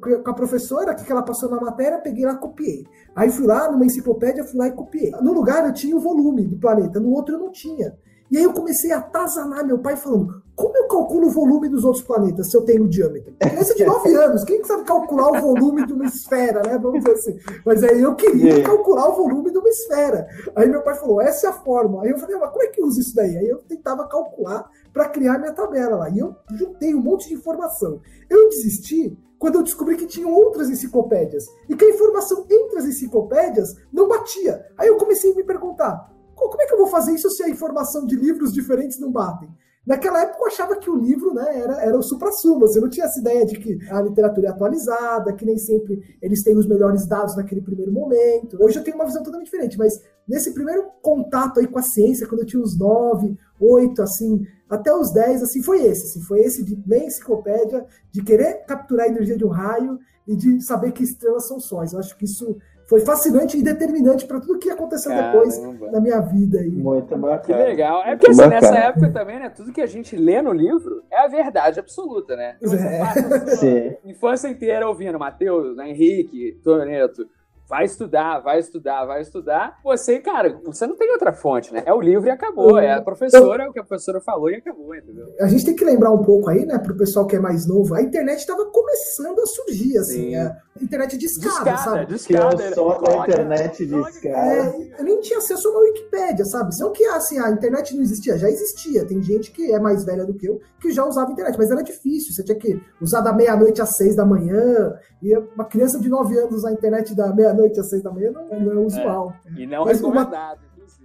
com 0.00 0.30
a 0.30 0.34
professora, 0.34 0.94
que 0.94 1.10
ela 1.10 1.22
passou 1.22 1.48
na 1.48 1.60
matéria, 1.60 1.98
peguei 1.98 2.24
lá 2.24 2.34
copiei. 2.34 2.86
Aí 3.14 3.30
fui 3.30 3.46
lá 3.46 3.70
numa 3.70 3.84
enciclopédia, 3.84 4.44
fui 4.44 4.58
lá 4.58 4.68
e 4.68 4.72
copiei. 4.72 5.12
No 5.22 5.32
lugar 5.32 5.64
eu 5.66 5.72
tinha 5.72 5.96
o 5.96 6.00
volume 6.00 6.44
do 6.44 6.56
planeta, 6.56 6.98
no 6.98 7.10
outro 7.12 7.36
eu 7.36 7.38
não 7.38 7.52
tinha. 7.52 7.96
E 8.30 8.36
aí 8.36 8.44
eu 8.44 8.52
comecei 8.52 8.92
a 8.92 8.98
atazanar 8.98 9.66
meu 9.66 9.78
pai 9.78 9.96
falando: 9.96 10.42
como 10.54 10.76
eu 10.76 10.88
calculo 10.88 11.28
o 11.28 11.30
volume 11.30 11.68
dos 11.68 11.84
outros 11.84 12.04
planetas 12.04 12.50
se 12.50 12.56
eu 12.56 12.62
tenho 12.62 12.84
o 12.84 12.88
diâmetro? 12.88 13.32
Criança 13.38 13.74
de 13.74 13.84
9 13.84 14.14
anos, 14.14 14.44
quem 14.44 14.62
sabe 14.64 14.84
calcular 14.84 15.30
o 15.30 15.40
volume 15.40 15.86
de 15.86 15.92
uma 15.92 16.04
esfera, 16.04 16.62
né? 16.66 16.78
Vamos 16.78 17.04
dizer 17.04 17.12
assim. 17.12 17.38
Mas 17.64 17.82
aí 17.82 18.00
eu 18.00 18.14
queria 18.14 18.62
calcular 18.62 19.08
o 19.08 19.16
volume 19.16 19.50
de 19.50 19.58
uma 19.58 19.68
esfera. 19.68 20.26
Aí 20.56 20.68
meu 20.68 20.82
pai 20.82 20.96
falou: 20.96 21.20
essa 21.20 21.46
é 21.46 21.50
a 21.50 21.52
fórmula. 21.52 22.04
Aí 22.04 22.10
eu 22.10 22.18
falei: 22.18 22.36
mas 22.36 22.50
como 22.50 22.62
é 22.62 22.66
que 22.66 22.82
usa 22.82 23.00
isso 23.00 23.14
daí? 23.14 23.36
Aí 23.36 23.48
eu 23.48 23.58
tentava 23.58 24.06
calcular 24.08 24.68
para 24.92 25.08
criar 25.08 25.38
minha 25.38 25.52
tabela 25.52 25.96
lá. 25.96 26.10
E 26.10 26.18
eu 26.18 26.34
juntei 26.52 26.94
um 26.94 27.00
monte 27.00 27.28
de 27.28 27.34
informação. 27.34 28.00
Eu 28.28 28.48
desisti 28.48 29.16
quando 29.38 29.54
eu 29.54 29.62
descobri 29.62 29.96
que 29.96 30.06
tinham 30.06 30.32
outras 30.32 30.68
enciclopédias 30.68 31.46
e 31.68 31.76
que 31.76 31.84
a 31.84 31.90
informação 31.90 32.44
entre 32.50 32.78
as 32.78 32.84
enciclopédias 32.84 33.76
não 33.92 34.08
batia. 34.08 34.66
Aí 34.76 34.88
eu 34.88 34.96
comecei 34.96 35.32
a 35.32 35.34
me 35.36 35.44
perguntar: 35.44 36.12
como 36.38 36.62
é 36.62 36.66
que 36.66 36.74
eu 36.74 36.78
vou 36.78 36.86
fazer 36.86 37.12
isso 37.12 37.30
se 37.30 37.42
a 37.42 37.48
informação 37.48 38.06
de 38.06 38.16
livros 38.16 38.52
diferentes 38.52 38.98
não 38.98 39.10
batem? 39.10 39.48
Naquela 39.88 40.20
época 40.20 40.40
eu 40.42 40.46
achava 40.48 40.76
que 40.76 40.90
o 40.90 40.96
livro 40.96 41.32
né, 41.32 41.60
era, 41.60 41.80
era 41.80 41.98
o 41.98 42.02
supra-sumo. 42.02 42.60
Você 42.60 42.78
não 42.78 42.90
tinha 42.90 43.06
essa 43.06 43.18
ideia 43.18 43.46
de 43.46 43.58
que 43.58 43.78
a 43.90 44.02
literatura 44.02 44.48
é 44.48 44.50
atualizada, 44.50 45.32
que 45.32 45.46
nem 45.46 45.56
sempre 45.56 46.18
eles 46.20 46.42
têm 46.42 46.58
os 46.58 46.68
melhores 46.68 47.06
dados 47.08 47.34
naquele 47.34 47.62
primeiro 47.62 47.90
momento. 47.90 48.62
Hoje 48.62 48.78
eu 48.78 48.84
tenho 48.84 48.96
uma 48.96 49.06
visão 49.06 49.22
totalmente 49.22 49.46
diferente, 49.46 49.78
mas 49.78 49.98
nesse 50.28 50.52
primeiro 50.52 50.90
contato 51.00 51.58
aí 51.58 51.66
com 51.66 51.78
a 51.78 51.82
ciência, 51.82 52.26
quando 52.26 52.42
eu 52.42 52.46
tinha 52.46 52.62
uns 52.62 52.78
9, 52.78 53.34
8, 53.58 54.02
assim, 54.02 54.46
até 54.68 54.94
os 54.94 55.10
10, 55.10 55.44
assim, 55.44 55.62
foi 55.62 55.82
esse. 55.86 56.04
Assim, 56.04 56.20
foi 56.20 56.40
esse 56.40 56.62
de 56.62 56.78
ler 56.86 57.04
enciclopédia, 57.04 57.86
de 58.12 58.22
querer 58.22 58.66
capturar 58.66 59.06
a 59.06 59.08
energia 59.08 59.38
de 59.38 59.44
um 59.46 59.48
raio 59.48 59.98
e 60.26 60.36
de 60.36 60.62
saber 60.62 60.92
que 60.92 61.02
estrelas 61.02 61.48
são 61.48 61.58
sóis. 61.58 61.94
Eu 61.94 61.98
acho 61.98 62.14
que 62.18 62.26
isso 62.26 62.58
foi 62.88 63.00
fascinante 63.00 63.58
e 63.58 63.62
determinante 63.62 64.24
para 64.24 64.40
tudo 64.40 64.58
que 64.58 64.70
aconteceu 64.70 65.12
Caramba. 65.12 65.44
depois 65.44 65.92
na 65.92 66.00
minha 66.00 66.20
vida. 66.20 66.60
Aí. 66.60 66.70
Muito 66.70 67.14
bacana. 67.18 67.58
Que 67.58 67.68
legal. 67.68 68.02
É 68.02 68.16
porque 68.16 68.30
assim, 68.30 68.46
nessa 68.48 68.78
época 68.78 69.10
também, 69.10 69.38
né? 69.38 69.50
Tudo 69.50 69.72
que 69.72 69.82
a 69.82 69.86
gente 69.86 70.16
lê 70.16 70.40
no 70.40 70.52
livro 70.52 71.02
é 71.10 71.18
a 71.18 71.28
verdade 71.28 71.78
absoluta, 71.78 72.34
né? 72.34 72.56
Então, 72.62 73.68
é. 73.68 73.98
infância 74.06 74.48
inteira 74.48 74.88
ouvindo 74.88 75.18
Matheus, 75.18 75.76
né, 75.76 75.90
Henrique, 75.90 76.58
Toneto, 76.64 77.28
vai 77.68 77.84
estudar, 77.84 78.40
vai 78.40 78.58
estudar, 78.58 79.04
vai 79.04 79.20
estudar. 79.20 79.78
Você, 79.84 80.18
cara, 80.20 80.58
você 80.64 80.86
não 80.86 80.96
tem 80.96 81.12
outra 81.12 81.32
fonte, 81.32 81.72
né? 81.72 81.82
É 81.84 81.92
o 81.92 82.00
livro 82.00 82.26
e 82.26 82.30
acabou. 82.30 82.78
É 82.78 82.94
a 82.94 83.02
professora, 83.02 83.64
é 83.64 83.68
o 83.68 83.72
que 83.72 83.78
a 83.78 83.84
professora 83.84 84.20
falou 84.20 84.50
e 84.50 84.56
acabou, 84.56 84.94
entendeu? 84.94 85.26
A 85.40 85.46
gente 85.46 85.64
tem 85.66 85.76
que 85.76 85.84
lembrar 85.84 86.10
um 86.10 86.22
pouco 86.22 86.48
aí, 86.48 86.64
né, 86.64 86.78
pro 86.78 86.96
pessoal 86.96 87.26
que 87.26 87.36
é 87.36 87.40
mais 87.40 87.66
novo, 87.66 87.94
a 87.94 88.02
internet 88.02 88.38
estava 88.38 88.64
começando 88.66 89.38
a 89.40 89.46
surgir, 89.46 89.98
assim, 89.98 90.34
a 90.34 90.56
internet 90.80 91.18
de 91.18 91.26
escada, 91.26 91.76
sabe? 91.76 92.06
De 92.06 92.14
escada, 92.14 92.62
é 92.62 92.72
só 92.72 93.00
a 93.04 93.16
internet 93.18 93.84
de 93.84 94.00
escada. 94.00 94.36
É, 94.36 95.00
eu 95.00 95.04
nem 95.04 95.20
tinha 95.20 95.38
acesso 95.38 95.68
a 95.68 95.70
uma 95.70 95.80
Wikipédia, 95.80 96.44
sabe? 96.46 96.70
Não 96.78 96.92
que, 96.92 97.04
assim, 97.06 97.38
a 97.38 97.50
internet 97.50 97.94
não 97.94 98.02
existia, 98.02 98.38
já 98.38 98.48
existia. 98.48 99.04
Tem 99.06 99.22
gente 99.22 99.50
que 99.50 99.72
é 99.72 99.78
mais 99.78 100.04
velha 100.04 100.24
do 100.24 100.34
que 100.34 100.48
eu, 100.48 100.60
que 100.80 100.90
já 100.90 101.04
usava 101.04 101.32
internet, 101.32 101.56
mas 101.58 101.70
era 101.70 101.82
difícil. 101.82 102.32
Você 102.32 102.42
tinha 102.42 102.58
que 102.58 102.80
usar 103.00 103.20
da 103.20 103.32
meia-noite 103.32 103.82
às 103.82 103.96
seis 103.96 104.16
da 104.16 104.24
manhã, 104.24 104.94
e 105.22 105.36
uma 105.36 105.64
criança 105.64 105.98
de 105.98 106.08
nove 106.08 106.38
anos 106.38 106.58
usar 106.58 106.68
a 106.68 106.72
internet 106.72 107.14
da 107.14 107.34
meia 107.34 107.52
meia-noite 107.58 107.80
às 107.80 107.88
seis 107.88 108.02
da 108.02 108.10
manhã 108.10 108.30
não, 108.30 108.60
não 108.60 108.72
é 108.72 108.86
usual. 108.86 109.34
É, 109.44 109.60
e 109.60 109.66
não 109.66 109.84
Mas 109.84 110.00
recomendado. 110.00 110.60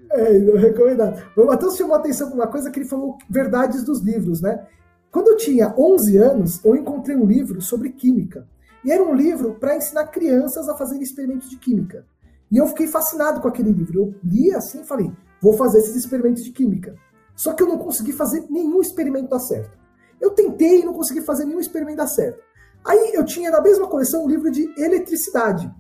Uma... 0.10 0.19
É, 0.19 0.39
não 0.39 0.55
recomendado. 0.55 1.31
O 1.36 1.45
Matheus 1.45 1.75
chamou 1.75 1.95
a 1.95 2.00
atenção 2.00 2.27
para 2.27 2.36
uma 2.36 2.48
coisa 2.48 2.69
que 2.69 2.79
ele 2.79 2.88
falou 2.88 3.17
verdades 3.29 3.83
dos 3.83 4.01
livros, 4.01 4.41
né? 4.41 4.65
Quando 5.12 5.27
eu 5.27 5.38
tinha 5.38 5.74
11 5.77 6.17
anos, 6.17 6.65
eu 6.65 6.75
encontrei 6.75 7.15
um 7.15 7.25
livro 7.25 7.62
sobre 7.62 7.91
química. 7.91 8.48
E 8.83 8.91
era 8.91 9.03
um 9.03 9.13
livro 9.13 9.55
para 9.55 9.75
ensinar 9.75 10.07
crianças 10.07 10.67
a 10.67 10.75
fazer 10.75 11.00
experimentos 11.01 11.50
de 11.50 11.57
química. 11.57 12.05
E 12.51 12.57
eu 12.57 12.67
fiquei 12.67 12.88
fascinado 12.88 13.41
com 13.41 13.48
aquele 13.48 13.72
livro. 13.72 14.00
Eu 14.00 14.15
li 14.24 14.53
assim 14.53 14.81
e 14.81 14.86
falei, 14.86 15.12
vou 15.41 15.53
fazer 15.53 15.79
esses 15.79 15.95
experimentos 15.95 16.43
de 16.43 16.51
química. 16.51 16.95
Só 17.36 17.53
que 17.53 17.63
eu 17.63 17.67
não 17.67 17.77
consegui 17.77 18.12
fazer 18.12 18.45
nenhum 18.50 18.81
experimento 18.81 19.29
dar 19.29 19.39
certo. 19.39 19.77
Eu 20.19 20.31
tentei 20.31 20.81
e 20.81 20.86
não 20.86 20.93
consegui 20.93 21.22
fazer 21.22 21.45
nenhum 21.45 21.60
experimento 21.60 21.98
dar 21.98 22.07
certo. 22.07 22.41
Aí 22.86 23.12
eu 23.13 23.24
tinha 23.24 23.50
na 23.50 23.62
mesma 23.62 23.88
coleção 23.88 24.25
um 24.25 24.27
livro 24.27 24.51
de 24.51 24.72
eletricidade. 24.77 25.72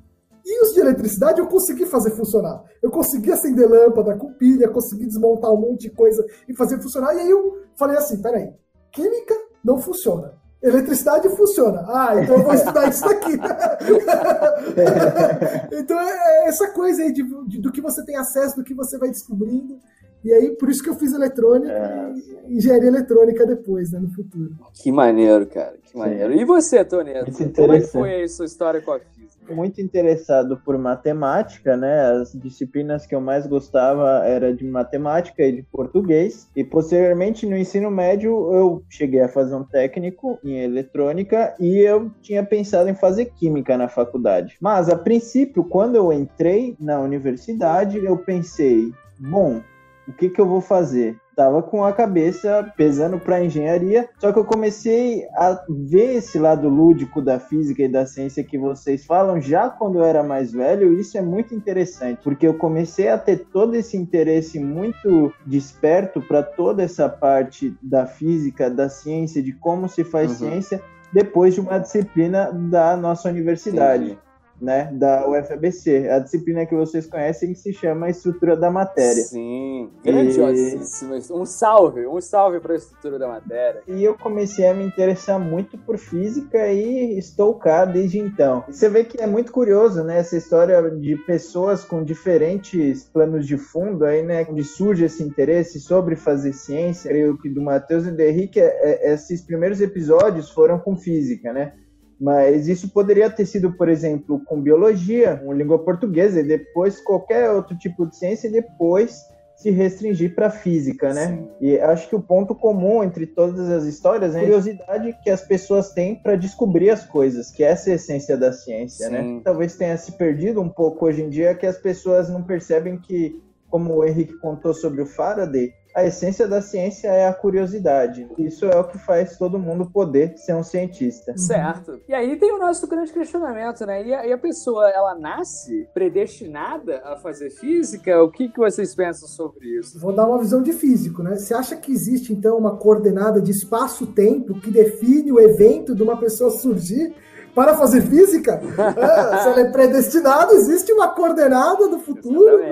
E 0.45 0.63
os 0.63 0.73
de 0.73 0.81
eletricidade 0.81 1.39
eu 1.39 1.47
consegui 1.47 1.85
fazer 1.85 2.11
funcionar. 2.11 2.63
Eu 2.81 2.91
consegui 2.91 3.31
acender 3.31 3.69
lâmpada 3.69 4.17
com 4.17 4.33
pilha, 4.33 4.69
consegui 4.69 5.05
desmontar 5.05 5.51
um 5.51 5.57
monte 5.57 5.83
de 5.83 5.91
coisa 5.91 6.25
e 6.47 6.55
fazer 6.55 6.81
funcionar. 6.81 7.15
E 7.15 7.21
aí 7.21 7.29
eu 7.29 7.61
falei 7.77 7.97
assim: 7.97 8.21
peraí, 8.21 8.53
química 8.91 9.35
não 9.63 9.77
funciona. 9.77 10.33
Eletricidade 10.61 11.29
funciona. 11.35 11.85
Ah, 11.87 12.21
então 12.21 12.37
eu 12.37 12.43
vou 12.43 12.53
estudar 12.53 12.89
isso 12.89 13.03
daqui. 13.03 13.33
então 15.77 15.99
é, 15.99 16.45
é 16.45 16.47
essa 16.47 16.71
coisa 16.71 17.03
aí 17.03 17.11
de, 17.11 17.23
de, 17.47 17.59
do 17.59 17.71
que 17.71 17.81
você 17.81 18.03
tem 18.05 18.15
acesso, 18.15 18.55
do 18.55 18.63
que 18.63 18.73
você 18.73 18.97
vai 18.97 19.09
descobrindo. 19.09 19.77
E 20.23 20.31
aí, 20.31 20.51
por 20.51 20.69
isso 20.69 20.81
que 20.81 20.89
eu 20.89 20.95
fiz 20.95 21.11
eletrônica 21.11 21.69
é. 21.69 22.13
e 22.47 22.55
engenharia 22.55 22.87
eletrônica 22.87 23.45
depois, 23.45 23.91
né, 23.91 23.99
no 23.99 24.09
futuro. 24.13 24.55
Que 24.73 24.89
maneiro, 24.89 25.45
cara, 25.47 25.77
que 25.83 25.97
maneiro. 25.97 26.31
E 26.31 26.45
você, 26.45 26.85
Toneto? 26.85 27.29
Como 27.53 27.73
é 27.73 27.81
que 27.81 27.87
foi 27.87 28.23
a 28.23 28.27
sua 28.29 28.45
história 28.45 28.81
com 28.81 28.93
a? 28.93 29.01
Muito 29.49 29.81
interessado 29.81 30.57
por 30.57 30.77
matemática, 30.77 31.75
né? 31.75 32.11
As 32.11 32.33
disciplinas 32.33 33.05
que 33.05 33.13
eu 33.13 33.21
mais 33.21 33.45
gostava 33.45 34.25
era 34.25 34.53
de 34.53 34.65
matemática 34.65 35.43
e 35.43 35.51
de 35.51 35.63
português. 35.63 36.49
E 36.55 36.63
posteriormente, 36.63 37.45
no 37.45 37.57
ensino 37.57 37.91
médio, 37.91 38.53
eu 38.53 38.83
cheguei 38.89 39.21
a 39.21 39.27
fazer 39.27 39.55
um 39.55 39.63
técnico 39.63 40.39
em 40.43 40.59
eletrônica 40.59 41.55
e 41.59 41.77
eu 41.79 42.11
tinha 42.21 42.43
pensado 42.43 42.89
em 42.89 42.95
fazer 42.95 43.25
química 43.37 43.77
na 43.77 43.87
faculdade. 43.87 44.57
Mas, 44.61 44.89
a 44.89 44.95
princípio, 44.95 45.63
quando 45.63 45.95
eu 45.95 46.11
entrei 46.11 46.75
na 46.79 46.99
universidade, 46.99 47.97
eu 47.97 48.17
pensei, 48.17 48.91
bom, 49.19 49.61
o 50.07 50.13
que, 50.13 50.29
que 50.29 50.39
eu 50.39 50.47
vou 50.47 50.61
fazer? 50.61 51.17
Tava 51.35 51.63
com 51.63 51.83
a 51.83 51.91
cabeça 51.91 52.71
pesando 52.77 53.17
para 53.17 53.43
engenharia, 53.43 54.07
só 54.19 54.31
que 54.31 54.37
eu 54.37 54.45
comecei 54.45 55.25
a 55.35 55.63
ver 55.67 56.17
esse 56.17 56.37
lado 56.37 56.69
lúdico 56.69 57.21
da 57.21 57.39
física 57.39 57.81
e 57.81 57.87
da 57.87 58.05
ciência 58.05 58.43
que 58.43 58.57
vocês 58.57 59.03
falam 59.03 59.41
já 59.41 59.67
quando 59.67 59.97
eu 59.97 60.05
era 60.05 60.21
mais 60.21 60.51
velho, 60.51 60.93
e 60.93 60.99
isso 60.99 61.17
é 61.17 61.21
muito 61.21 61.55
interessante, 61.55 62.19
porque 62.23 62.45
eu 62.45 62.53
comecei 62.53 63.09
a 63.09 63.17
ter 63.17 63.47
todo 63.51 63.73
esse 63.73 63.97
interesse 63.97 64.59
muito 64.59 65.33
desperto 65.45 66.21
para 66.21 66.43
toda 66.43 66.83
essa 66.83 67.09
parte 67.09 67.75
da 67.81 68.05
física, 68.05 68.69
da 68.69 68.87
ciência, 68.87 69.41
de 69.41 69.53
como 69.53 69.89
se 69.89 70.03
faz 70.03 70.29
uhum. 70.31 70.49
ciência, 70.49 70.81
depois 71.11 71.55
de 71.55 71.61
uma 71.61 71.79
disciplina 71.79 72.51
da 72.51 72.95
nossa 72.95 73.29
universidade. 73.29 74.03
Entendi 74.03 74.32
né, 74.63 74.89
da 74.93 75.29
UFABC. 75.29 76.09
A 76.09 76.19
disciplina 76.19 76.65
que 76.65 76.73
vocês 76.73 77.05
conhecem 77.05 77.53
se 77.53 77.73
chama 77.73 78.09
Estrutura 78.09 78.55
da 78.55 78.71
Matéria. 78.71 79.21
Sim, 79.23 79.89
grandiosíssima. 80.03 81.17
E... 81.17 81.33
Um 81.33 81.45
salve, 81.45 82.07
um 82.07 82.21
salve 82.21 82.61
para 82.61 82.73
a 82.73 82.77
Estrutura 82.77 83.19
da 83.19 83.27
Matéria. 83.27 83.81
E 83.87 84.01
eu 84.01 84.17
comecei 84.17 84.65
a 84.65 84.73
me 84.73 84.85
interessar 84.85 85.37
muito 85.37 85.77
por 85.77 85.97
física 85.97 86.67
e 86.71 87.17
estou 87.17 87.55
cá 87.55 87.83
desde 87.83 88.19
então. 88.19 88.63
Você 88.67 88.87
vê 88.87 89.03
que 89.03 89.21
é 89.21 89.27
muito 89.27 89.51
curioso, 89.51 90.01
né, 90.03 90.19
essa 90.19 90.37
história 90.37 90.81
de 90.89 91.17
pessoas 91.17 91.83
com 91.83 92.03
diferentes 92.03 93.03
planos 93.03 93.45
de 93.45 93.57
fundo 93.57 94.05
aí, 94.05 94.23
né, 94.23 94.47
onde 94.49 94.63
surge 94.63 95.03
esse 95.03 95.21
interesse 95.21 95.79
sobre 95.81 96.15
fazer 96.15 96.53
ciência. 96.53 97.09
Creio 97.09 97.37
que 97.37 97.49
do 97.49 97.61
Matheus 97.61 98.05
e 98.05 98.11
do 98.11 98.21
Henrique, 98.21 98.61
é, 98.61 99.09
é, 99.09 99.13
esses 99.13 99.41
primeiros 99.41 99.81
episódios 99.81 100.49
foram 100.49 100.79
com 100.79 100.95
física, 100.95 101.51
né? 101.51 101.73
Mas 102.19 102.67
isso 102.67 102.89
poderia 102.89 103.29
ter 103.29 103.45
sido, 103.45 103.73
por 103.73 103.89
exemplo, 103.89 104.41
com 104.45 104.61
biologia, 104.61 105.37
com 105.37 105.53
língua 105.53 105.79
portuguesa, 105.79 106.39
e 106.39 106.43
depois 106.43 106.99
qualquer 106.99 107.51
outro 107.51 107.77
tipo 107.77 108.05
de 108.05 108.15
ciência, 108.15 108.47
e 108.47 108.51
depois 108.51 109.21
se 109.55 109.69
restringir 109.69 110.35
para 110.35 110.49
física, 110.49 111.13
né? 111.13 111.27
Sim. 111.27 111.47
E 111.61 111.79
acho 111.79 112.09
que 112.09 112.15
o 112.15 112.21
ponto 112.21 112.55
comum 112.55 113.03
entre 113.03 113.25
todas 113.25 113.69
as 113.69 113.85
histórias 113.85 114.35
é 114.35 114.39
a 114.39 114.41
curiosidade 114.41 115.17
que 115.23 115.29
as 115.29 115.41
pessoas 115.41 115.91
têm 115.91 116.15
para 116.15 116.35
descobrir 116.35 116.89
as 116.89 117.05
coisas, 117.05 117.51
que 117.51 117.63
essa 117.63 117.89
é 117.89 117.93
a 117.93 117.95
essência 117.95 118.35
da 118.35 118.51
ciência, 118.51 119.09
né? 119.09 119.21
Sim. 119.21 119.35
né? 119.35 119.41
Talvez 119.43 119.75
tenha 119.75 119.95
se 119.95 120.11
perdido 120.13 120.61
um 120.61 120.69
pouco 120.69 121.05
hoje 121.05 121.21
em 121.21 121.29
dia 121.29 121.55
que 121.55 121.65
as 121.65 121.77
pessoas 121.77 122.29
não 122.29 122.43
percebem 122.43 122.97
que, 122.97 123.41
como 123.69 123.93
o 123.93 124.05
Henrique 124.05 124.37
contou 124.39 124.73
sobre 124.73 125.01
o 125.01 125.05
Faraday, 125.05 125.71
a 125.93 126.03
essência 126.03 126.47
da 126.47 126.61
ciência 126.61 127.07
é 127.07 127.27
a 127.27 127.33
curiosidade. 127.33 128.27
Isso 128.37 128.65
é 128.65 128.75
o 128.75 128.83
que 128.83 128.97
faz 128.97 129.37
todo 129.37 129.59
mundo 129.59 129.89
poder 129.89 130.37
ser 130.37 130.55
um 130.55 130.63
cientista. 130.63 131.37
Certo. 131.37 132.01
E 132.07 132.13
aí 132.13 132.35
tem 132.35 132.51
o 132.51 132.57
nosso 132.57 132.87
grande 132.87 133.13
questionamento, 133.13 133.85
né? 133.85 134.05
E 134.05 134.13
a, 134.13 134.25
e 134.27 134.33
a 134.33 134.37
pessoa, 134.37 134.89
ela 134.89 135.13
nasce 135.15 135.87
predestinada 135.93 137.01
a 137.05 137.15
fazer 137.17 137.51
física? 137.51 138.23
O 138.23 138.31
que, 138.31 138.49
que 138.49 138.57
vocês 138.57 138.95
pensam 138.95 139.27
sobre 139.27 139.67
isso? 139.79 139.99
Vou 139.99 140.13
dar 140.13 140.27
uma 140.27 140.39
visão 140.39 140.63
de 140.63 140.73
físico, 140.73 141.21
né? 141.21 141.35
Você 141.35 141.53
acha 141.53 141.75
que 141.75 141.91
existe, 141.91 142.33
então, 142.33 142.57
uma 142.57 142.77
coordenada 142.77 143.41
de 143.41 143.51
espaço-tempo 143.51 144.59
que 144.59 144.71
define 144.71 145.31
o 145.31 145.39
evento 145.39 145.95
de 145.95 146.01
uma 146.01 146.17
pessoa 146.17 146.49
surgir? 146.51 147.13
Para 147.53 147.77
fazer 147.77 148.01
física, 148.01 148.53
é, 148.63 149.37
se 149.37 149.47
ela 149.47 149.61
é 149.61 149.71
predestinada, 149.71 150.53
existe 150.53 150.91
uma 150.91 151.09
coordenada 151.09 151.87
do 151.87 151.99
futuro. 151.99 152.63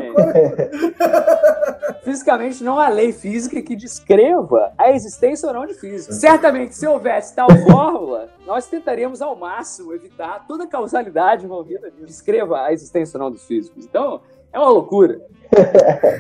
Fisicamente, 2.03 2.63
não 2.63 2.79
há 2.79 2.89
lei 2.89 3.13
física 3.13 3.61
que 3.61 3.75
descreva 3.75 4.73
a 4.77 4.91
existência 4.91 5.47
ou 5.47 5.53
não 5.53 5.65
de 5.65 5.75
física. 5.75 6.13
Certamente, 6.13 6.75
se 6.75 6.87
houvesse 6.87 7.35
tal 7.35 7.47
fórmula, 7.69 8.29
nós 8.45 8.65
tentaríamos 8.67 9.21
ao 9.21 9.35
máximo 9.35 9.93
evitar 9.93 10.45
toda 10.47 10.63
a 10.63 10.67
causalidade 10.67 11.45
envolvida 11.45 11.91
nisso. 11.91 12.05
Descreva 12.05 12.61
a 12.63 12.73
existência 12.73 13.17
ou 13.17 13.23
não 13.23 13.31
dos 13.31 13.45
físicos. 13.45 13.85
Então, 13.85 14.21
é 14.51 14.59
uma 14.59 14.69
loucura. 14.69 15.21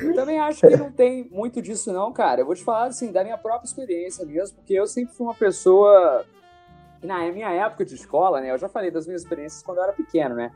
Eu 0.03 0.13
também 0.13 0.39
acho 0.39 0.61
que 0.61 0.77
não 0.77 0.91
tem 0.91 1.27
muito 1.31 1.61
disso, 1.61 1.91
não, 1.91 2.11
cara. 2.11 2.41
Eu 2.41 2.45
vou 2.45 2.55
te 2.55 2.63
falar 2.63 2.87
assim, 2.87 3.11
da 3.11 3.23
minha 3.23 3.37
própria 3.37 3.65
experiência 3.65 4.25
mesmo, 4.25 4.57
porque 4.57 4.73
eu 4.73 4.85
sempre 4.85 5.15
fui 5.15 5.25
uma 5.25 5.33
pessoa 5.33 6.25
e 7.01 7.07
na 7.07 7.19
minha 7.31 7.49
época 7.49 7.85
de 7.85 7.95
escola, 7.95 8.41
né, 8.41 8.51
eu 8.51 8.57
já 8.57 8.69
falei 8.69 8.91
das 8.91 9.05
minhas 9.05 9.23
experiências 9.23 9.63
quando 9.63 9.79
eu 9.79 9.83
era 9.83 9.93
pequeno, 9.93 10.35
né? 10.35 10.51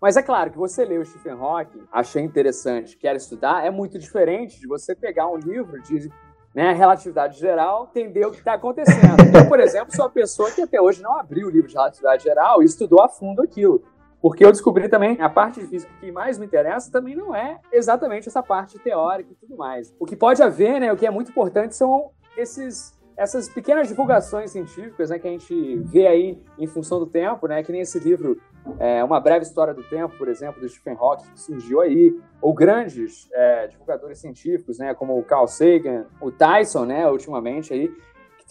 Mas 0.00 0.16
é 0.16 0.22
claro 0.22 0.50
que 0.50 0.56
você 0.56 0.84
lê 0.84 0.96
o 0.96 1.04
Stephen 1.04 1.32
Hawking, 1.32 1.86
achei 1.92 2.22
interessante, 2.22 2.96
quer 2.96 3.14
estudar, 3.16 3.66
é 3.66 3.70
muito 3.70 3.98
diferente 3.98 4.58
de 4.58 4.66
você 4.66 4.94
pegar 4.94 5.28
um 5.28 5.36
livro 5.36 5.80
de 5.82 6.10
né, 6.54 6.72
relatividade 6.72 7.38
geral, 7.38 7.88
entender 7.90 8.24
o 8.24 8.30
que 8.30 8.38
está 8.38 8.54
acontecendo. 8.54 9.20
Eu, 9.36 9.46
por 9.46 9.60
exemplo, 9.60 9.94
sou 9.94 10.06
uma 10.06 10.10
pessoa 10.10 10.50
que 10.50 10.62
até 10.62 10.80
hoje 10.80 11.02
não 11.02 11.14
abriu 11.18 11.48
o 11.48 11.50
livro 11.50 11.68
de 11.68 11.74
relatividade 11.74 12.24
geral 12.24 12.62
e 12.62 12.64
estudou 12.64 13.02
a 13.02 13.08
fundo 13.08 13.42
aquilo. 13.42 13.82
Porque 14.20 14.44
eu 14.44 14.52
descobri 14.52 14.86
também 14.86 15.18
a 15.18 15.30
parte 15.30 15.60
de 15.60 15.66
física 15.66 15.90
que 15.98 16.12
mais 16.12 16.38
me 16.38 16.44
interessa 16.44 16.92
também 16.92 17.16
não 17.16 17.34
é 17.34 17.58
exatamente 17.72 18.28
essa 18.28 18.42
parte 18.42 18.78
teórica 18.78 19.32
e 19.32 19.34
tudo 19.34 19.56
mais. 19.56 19.94
O 19.98 20.04
que 20.04 20.14
pode 20.14 20.42
haver, 20.42 20.78
né, 20.78 20.92
o 20.92 20.96
que 20.96 21.06
é 21.06 21.10
muito 21.10 21.30
importante 21.30 21.74
são 21.74 22.10
esses 22.36 22.99
essas 23.20 23.50
pequenas 23.50 23.86
divulgações 23.86 24.50
científicas 24.50 25.10
né, 25.10 25.18
que 25.18 25.28
a 25.28 25.30
gente 25.30 25.76
vê 25.84 26.06
aí 26.06 26.42
em 26.58 26.66
função 26.66 26.98
do 26.98 27.06
tempo, 27.06 27.46
né, 27.46 27.62
que 27.62 27.70
nem 27.70 27.82
esse 27.82 27.98
livro 27.98 28.40
é, 28.78 29.04
Uma 29.04 29.20
Breve 29.20 29.44
História 29.44 29.74
do 29.74 29.82
Tempo, 29.82 30.16
por 30.16 30.26
exemplo, 30.26 30.58
do 30.58 30.66
Stephen 30.66 30.96
Hawking, 30.98 31.30
que 31.34 31.38
surgiu 31.40 31.82
aí, 31.82 32.18
ou 32.40 32.54
grandes 32.54 33.28
é, 33.34 33.66
divulgadores 33.66 34.18
científicos, 34.18 34.78
né, 34.78 34.94
como 34.94 35.18
o 35.18 35.22
Carl 35.22 35.46
Sagan, 35.46 36.06
o 36.18 36.30
Tyson, 36.30 36.86
né, 36.86 37.06
ultimamente 37.10 37.74
aí, 37.74 37.94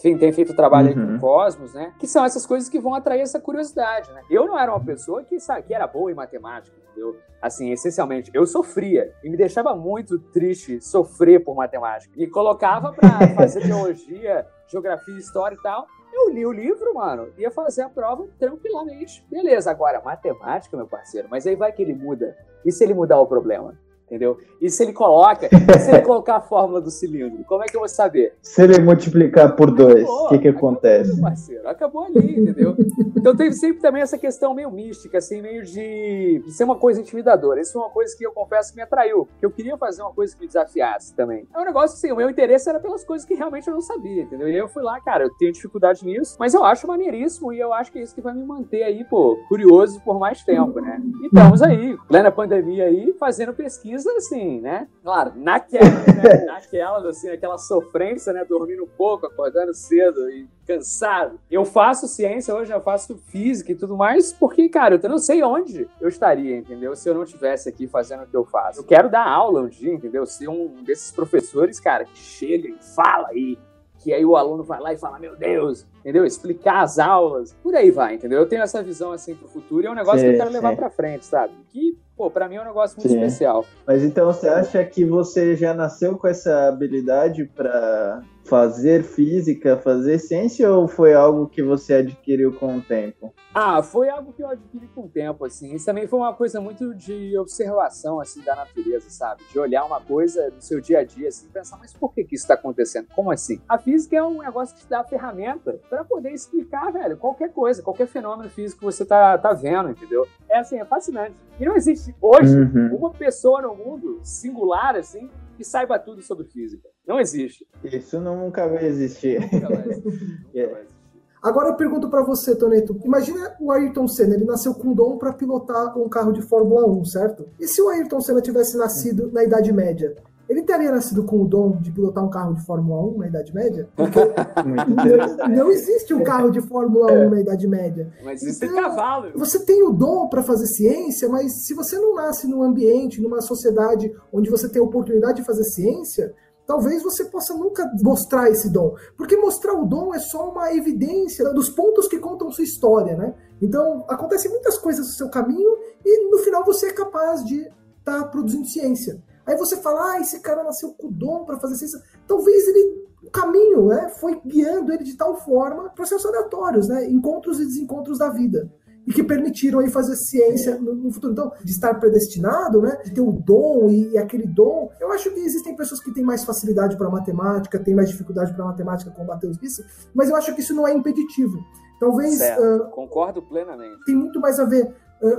tem 0.01 0.31
feito 0.31 0.55
trabalho 0.55 0.97
uhum. 0.97 1.07
com 1.07 1.15
o 1.15 1.19
Cosmos, 1.19 1.73
né? 1.73 1.93
Que 1.99 2.07
são 2.07 2.23
essas 2.23 2.45
coisas 2.45 2.69
que 2.69 2.79
vão 2.79 2.95
atrair 2.95 3.21
essa 3.21 3.39
curiosidade, 3.39 4.11
né? 4.13 4.21
Eu 4.29 4.45
não 4.45 4.57
era 4.57 4.71
uma 4.71 4.83
pessoa 4.83 5.23
que, 5.23 5.39
sabe, 5.39 5.63
que 5.63 5.73
era 5.73 5.85
boa 5.87 6.11
em 6.11 6.15
matemática, 6.15 6.75
entendeu? 6.91 7.17
Assim, 7.41 7.71
essencialmente, 7.71 8.31
eu 8.33 8.45
sofria 8.45 9.13
e 9.23 9.29
me 9.29 9.35
deixava 9.35 9.75
muito 9.75 10.17
triste 10.17 10.79
sofrer 10.81 11.43
por 11.43 11.55
matemática. 11.55 12.13
E 12.15 12.27
colocava 12.27 12.93
para 12.93 13.27
fazer 13.35 13.65
biologia, 13.65 14.45
geografia, 14.67 15.17
história 15.17 15.55
e 15.55 15.61
tal. 15.61 15.85
Eu 16.13 16.29
li 16.29 16.45
o 16.45 16.51
livro, 16.51 16.93
mano, 16.93 17.29
ia 17.37 17.51
fazer 17.51 17.83
a 17.83 17.89
prova 17.89 18.27
tranquilamente. 18.39 19.25
Beleza, 19.29 19.69
agora, 19.69 20.01
matemática, 20.01 20.75
meu 20.75 20.87
parceiro, 20.87 21.27
mas 21.29 21.45
aí 21.45 21.55
vai 21.55 21.71
que 21.71 21.81
ele 21.81 21.93
muda. 21.93 22.35
E 22.65 22.71
se 22.71 22.83
ele 22.83 22.93
mudar 22.93 23.19
o 23.19 23.27
problema? 23.27 23.77
Entendeu? 24.09 24.37
E 24.59 24.69
se 24.69 24.83
ele 24.83 24.91
coloca, 24.91 25.47
se 25.79 25.91
ele 25.91 26.01
colocar 26.01 26.37
a 26.37 26.41
fórmula 26.41 26.81
do 26.81 26.89
cilindro, 26.89 27.43
como 27.45 27.63
é 27.63 27.67
que 27.67 27.75
eu 27.75 27.81
vou 27.81 27.87
saber? 27.87 28.33
Se 28.41 28.63
ele 28.63 28.79
multiplicar 28.79 29.55
por 29.55 29.71
dois, 29.71 30.07
o 30.07 30.29
que 30.29 30.39
que 30.39 30.47
acontece? 30.47 31.11
Acabou, 31.11 31.21
parceiro, 31.21 31.69
acabou 31.69 32.03
ali, 32.05 32.39
entendeu? 32.39 32.75
Então 33.15 33.35
teve 33.35 33.53
sempre 33.53 33.79
também 33.79 34.01
essa 34.01 34.17
questão 34.17 34.53
meio 34.53 34.71
mística, 34.71 35.19
assim, 35.19 35.41
meio 35.41 35.63
de, 35.63 36.41
de 36.43 36.51
ser 36.51 36.63
uma 36.63 36.75
coisa 36.75 36.99
intimidadora. 36.99 37.61
Isso 37.61 37.77
é 37.77 37.81
uma 37.81 37.89
coisa 37.89 38.17
que 38.17 38.25
eu 38.25 38.31
confesso 38.31 38.71
que 38.71 38.77
me 38.77 38.81
atraiu, 38.81 39.25
porque 39.25 39.45
eu 39.45 39.51
queria 39.51 39.77
fazer 39.77 40.01
uma 40.01 40.11
coisa 40.11 40.33
que 40.33 40.41
me 40.41 40.47
desafiasse 40.47 41.13
também. 41.15 41.47
É 41.53 41.59
um 41.59 41.65
negócio 41.65 41.95
assim, 41.95 42.11
o 42.11 42.15
meu 42.15 42.29
interesse 42.29 42.67
era 42.67 42.79
pelas 42.79 43.03
coisas 43.03 43.27
que 43.27 43.35
realmente 43.35 43.67
eu 43.67 43.73
não 43.73 43.81
sabia, 43.81 44.23
entendeu? 44.23 44.47
E 44.47 44.53
aí 44.53 44.57
eu 44.57 44.67
fui 44.67 44.81
lá, 44.81 44.99
cara, 44.99 45.25
eu 45.25 45.29
tenho 45.37 45.51
dificuldade 45.51 46.03
nisso, 46.03 46.35
mas 46.39 46.53
eu 46.53 46.63
acho 46.65 46.87
maneiríssimo 46.87 47.53
e 47.53 47.59
eu 47.59 47.71
acho 47.71 47.91
que 47.91 47.99
é 47.99 48.01
isso 48.01 48.15
que 48.15 48.21
vai 48.21 48.33
me 48.33 48.43
manter 48.43 48.83
aí, 48.83 49.03
pô, 49.03 49.37
curioso 49.47 50.01
por 50.01 50.17
mais 50.19 50.43
tempo, 50.43 50.79
né? 50.79 51.01
E 51.21 51.27
estamos 51.27 51.61
aí, 51.61 51.97
plena 52.07 52.31
pandemia 52.31 52.85
aí, 52.85 53.13
fazendo 53.19 53.53
pesquisa 53.53 53.98
assim, 54.07 54.59
né? 54.61 54.87
Claro, 55.03 55.33
naquela, 55.35 55.85
né? 56.13 56.45
naquelas, 56.45 57.05
assim, 57.05 57.29
aquela 57.29 57.57
sofrência, 57.57 58.33
né? 58.33 58.45
Dormindo 58.45 58.87
pouco, 58.97 59.25
acordando 59.25 59.73
cedo 59.73 60.29
e 60.29 60.47
cansado. 60.65 61.39
Eu 61.49 61.65
faço 61.65 62.07
ciência 62.07 62.53
hoje, 62.53 62.71
eu 62.71 62.81
faço 62.81 63.17
física 63.17 63.71
e 63.71 63.75
tudo 63.75 63.97
mais, 63.97 64.31
porque, 64.31 64.69
cara, 64.69 64.99
eu 65.01 65.09
não 65.09 65.17
sei 65.17 65.43
onde 65.43 65.89
eu 65.99 66.07
estaria, 66.07 66.57
entendeu? 66.57 66.95
Se 66.95 67.09
eu 67.09 67.15
não 67.15 67.23
estivesse 67.23 67.67
aqui 67.67 67.87
fazendo 67.87 68.23
o 68.23 68.27
que 68.27 68.37
eu 68.37 68.45
faço. 68.45 68.79
Eu 68.79 68.83
quero 68.83 69.09
dar 69.09 69.27
aula 69.27 69.61
um 69.61 69.67
dia, 69.67 69.93
entendeu? 69.93 70.25
Ser 70.25 70.47
um 70.47 70.83
desses 70.83 71.11
professores, 71.11 71.79
cara, 71.79 72.05
que 72.05 72.17
chega 72.17 72.67
e 72.67 72.77
fala 72.95 73.29
aí 73.29 73.57
que 73.99 74.13
aí 74.13 74.25
o 74.25 74.35
aluno 74.35 74.63
vai 74.63 74.79
lá 74.79 74.93
e 74.93 74.97
fala, 74.97 75.19
meu 75.19 75.35
Deus, 75.35 75.85
entendeu? 75.99 76.25
Explicar 76.25 76.81
as 76.81 76.97
aulas, 76.97 77.53
por 77.61 77.75
aí 77.75 77.91
vai, 77.91 78.15
entendeu? 78.15 78.39
Eu 78.39 78.47
tenho 78.47 78.61
essa 78.61 78.81
visão 78.81 79.11
assim 79.11 79.35
pro 79.35 79.47
futuro 79.47 79.83
e 79.83 79.87
é 79.87 79.91
um 79.91 79.95
negócio 79.95 80.21
sim, 80.21 80.27
que 80.27 80.31
eu 80.31 80.37
quero 80.37 80.49
sim. 80.49 80.55
levar 80.55 80.75
para 80.75 80.89
frente, 80.89 81.25
sabe? 81.25 81.53
Que, 81.69 81.97
pô, 82.19 82.29
para 82.29 82.49
mim 82.49 82.55
é 82.55 82.61
um 82.61 82.65
negócio 82.65 82.97
muito 82.97 83.09
sim. 83.09 83.15
especial. 83.15 83.65
Mas 83.87 84.03
então 84.03 84.25
você 84.25 84.49
acha 84.49 84.83
que 84.83 85.05
você 85.05 85.55
já 85.55 85.73
nasceu 85.73 86.17
com 86.17 86.27
essa 86.27 86.67
habilidade 86.67 87.45
para 87.45 88.21
fazer 88.49 89.03
física, 89.03 89.77
fazer 89.77 90.17
ciência 90.17 90.71
ou 90.71 90.87
foi 90.87 91.13
algo 91.13 91.47
que 91.47 91.61
você 91.61 91.95
adquiriu 91.95 92.51
com 92.53 92.77
o 92.77 92.81
tempo? 92.81 93.31
Ah, 93.53 93.83
foi 93.83 94.09
algo 94.09 94.33
que 94.33 94.41
eu 94.41 94.49
adquiri 94.49 94.87
com 94.87 95.01
o 95.01 95.09
tempo, 95.09 95.45
assim. 95.45 95.75
Isso 95.75 95.85
também 95.85 96.07
foi 96.07 96.17
uma 96.17 96.33
coisa 96.33 96.59
muito 96.59 96.95
de 96.95 97.37
observação, 97.37 98.19
assim, 98.19 98.41
da 98.41 98.55
natureza, 98.55 99.09
sabe? 99.09 99.43
De 99.51 99.59
olhar 99.59 99.85
uma 99.85 100.01
coisa 100.01 100.49
no 100.49 100.61
seu 100.61 100.81
dia 100.81 100.99
a 100.99 101.03
dia, 101.03 101.29
assim, 101.29 101.47
pensar, 101.49 101.77
mas 101.77 101.93
por 101.93 102.11
que, 102.11 102.23
que 102.23 102.35
isso 102.35 102.43
está 102.43 102.55
acontecendo? 102.55 103.07
Como 103.15 103.31
assim? 103.31 103.61
A 103.69 103.77
física 103.77 104.17
é 104.17 104.23
um 104.23 104.41
negócio 104.41 104.75
que 104.75 104.81
te 104.81 104.89
dá 104.89 105.01
a 105.01 105.03
ferramenta 105.03 105.79
para 105.87 106.03
poder 106.03 106.31
explicar, 106.31 106.91
velho, 106.91 107.17
qualquer 107.17 107.51
coisa, 107.53 107.83
qualquer 107.83 108.07
fenômeno 108.07 108.49
físico 108.49 108.79
que 108.79 108.85
você 108.85 109.05
tá, 109.05 109.37
tá 109.37 109.53
vendo, 109.53 109.91
entendeu? 109.91 110.27
É 110.49 110.57
assim, 110.57 110.79
é 110.79 110.85
fascinante. 110.85 111.35
E 111.59 111.65
não 111.65 111.75
existe 111.75 112.15
hoje 112.19 112.57
uhum. 112.57 112.95
uma 112.95 113.11
pessoa 113.11 113.61
no 113.61 113.75
mundo 113.75 114.19
singular, 114.23 114.95
assim, 114.95 115.29
que 115.55 115.63
saiba 115.63 115.99
tudo 115.99 116.21
sobre 116.23 116.47
física. 116.47 116.88
Não 117.07 117.19
existe. 117.19 117.65
Isso 117.83 118.19
nunca 118.19 118.67
vai 118.67 118.85
existir. 118.85 119.41
Nunca 119.41 119.67
vai 119.67 119.89
existir. 119.89 120.45
yeah. 120.53 120.79
Agora 121.41 121.69
eu 121.69 121.75
pergunto 121.75 122.09
para 122.09 122.21
você, 122.21 122.53
Toneto. 122.53 122.99
Imagina 123.05 123.55
o 123.61 123.71
Ayrton 123.71 124.07
Senna, 124.09 124.35
ele 124.35 124.43
nasceu 124.43 124.73
com 124.75 124.93
dom 124.93 125.17
para 125.17 125.31
pilotar 125.31 125.97
um 125.97 126.09
carro 126.09 126.33
de 126.33 126.41
Fórmula 126.41 126.85
1, 126.85 127.05
certo? 127.05 127.47
E 127.57 127.65
se 127.65 127.81
o 127.81 127.87
Ayrton 127.87 128.19
Senna 128.19 128.41
tivesse 128.41 128.77
nascido 128.77 129.31
na 129.31 129.43
Idade 129.43 129.71
Média? 129.71 130.15
ele 130.49 130.63
teria 130.63 130.91
nascido 130.91 131.23
com 131.23 131.43
o 131.43 131.47
dom 131.47 131.77
de 131.79 131.91
pilotar 131.91 132.25
um 132.25 132.29
carro 132.29 132.55
de 132.55 132.65
Fórmula 132.65 133.03
1 133.13 133.17
na 133.19 133.27
Idade 133.27 133.53
Média? 133.53 133.87
Porque 133.95 134.19
não, 134.65 135.47
não, 135.47 135.71
existe 135.71 136.11
um 136.11 136.23
carro 136.23 136.49
de 136.49 136.59
Fórmula 136.59 137.13
1 137.13 137.29
na 137.29 137.39
Idade 137.39 137.67
Média. 137.67 138.11
Mas 138.23 138.41
isso 138.41 138.65
então, 138.65 138.75
cavalo. 138.75 139.31
Você 139.35 139.63
tem 139.63 139.83
o 139.83 139.91
dom 139.91 140.27
para 140.27 140.41
fazer 140.41 140.65
ciência, 140.65 141.29
mas 141.29 141.67
se 141.67 141.75
você 141.75 141.99
não 141.99 142.15
nasce 142.15 142.47
num 142.47 142.63
ambiente, 142.63 143.21
numa 143.21 143.41
sociedade 143.41 144.11
onde 144.33 144.49
você 144.49 144.67
tem 144.67 144.81
a 144.81 144.85
oportunidade 144.85 145.41
de 145.41 145.45
fazer 145.45 145.63
ciência, 145.65 146.33
talvez 146.69 147.01
você 147.01 147.25
possa 147.25 147.51
nunca 147.55 147.83
mostrar 148.03 148.47
esse 148.51 148.69
dom. 148.69 148.95
Porque 149.17 149.35
mostrar 149.35 149.73
o 149.73 149.87
dom 149.87 150.13
é 150.13 150.19
só 150.19 150.51
uma 150.51 150.71
evidência 150.71 151.51
dos 151.51 151.67
pontos 151.67 152.07
que 152.07 152.19
contam 152.19 152.51
sua 152.51 152.63
história, 152.63 153.17
né? 153.17 153.33
Então, 153.59 154.05
acontecem 154.07 154.51
muitas 154.51 154.77
coisas 154.77 155.07
no 155.07 155.13
seu 155.13 155.31
caminho 155.31 155.67
e 156.05 156.29
no 156.29 156.37
final 156.37 156.63
você 156.63 156.89
é 156.89 156.93
capaz 156.93 157.43
de 157.43 157.61
estar 157.97 158.21
tá 158.21 158.27
produzindo 158.27 158.67
ciência. 158.67 159.19
Aí 159.47 159.57
você 159.57 159.77
fala, 159.77 160.11
ah, 160.11 160.19
esse 160.19 160.39
cara 160.41 160.63
nasceu 160.63 160.93
com 160.93 161.11
dom 161.11 161.43
para 161.43 161.59
fazer 161.59 161.73
ciência. 161.73 161.99
Talvez 162.27 162.67
ele, 162.67 163.03
o 163.23 163.31
caminho, 163.31 163.87
né, 163.87 164.07
foi 164.19 164.39
guiando 164.45 164.93
ele 164.93 165.03
de 165.03 165.17
tal 165.17 165.43
forma, 165.43 165.89
processos 165.89 166.27
aleatórios, 166.27 166.87
né, 166.87 167.09
encontros 167.09 167.59
e 167.59 167.65
desencontros 167.65 168.19
da 168.19 168.29
vida 168.29 168.71
e 169.07 169.13
que 169.13 169.23
permitiram 169.23 169.79
aí 169.79 169.89
fazer 169.89 170.15
ciência 170.15 170.77
no, 170.77 170.93
no, 170.93 171.11
futuro. 171.11 171.33
Então, 171.33 171.51
de 171.63 171.71
estar 171.71 171.93
predestinado, 171.95 172.81
né, 172.81 173.01
de 173.03 173.11
ter 173.11 173.21
o 173.21 173.31
dom 173.31 173.89
e, 173.89 174.11
e, 174.11 174.17
aquele 174.17 174.47
dom, 174.47 174.89
eu 174.99 175.11
acho 175.11 175.31
que 175.31 175.39
existem 175.39 175.75
pessoas 175.75 176.01
que 176.01 176.13
têm 176.13 176.23
mais 176.23 176.43
facilidade 176.43 176.97
para 176.97 177.09
matemática, 177.09 177.79
têm 177.79 177.95
mais 177.95 178.09
dificuldade 178.09 178.53
para 178.53 178.65
matemática, 178.65 179.11
como 179.11 179.27
Matheus 179.27 179.57
disse, 179.57 179.83
mas 180.13 180.29
eu 180.29 180.35
acho 180.35 180.53
que 180.53 180.61
isso 180.61 180.75
não 180.75 180.87
é 180.87 180.93
impeditivo. 180.93 181.57
Talvez. 181.99 182.39
Uh, 182.39 182.89
Concordo 182.91 183.41
plenamente. 183.41 184.03
Tem 184.05 184.15
muito 184.15 184.39
mais 184.39 184.59
a 184.59 184.63
ver 184.63 184.95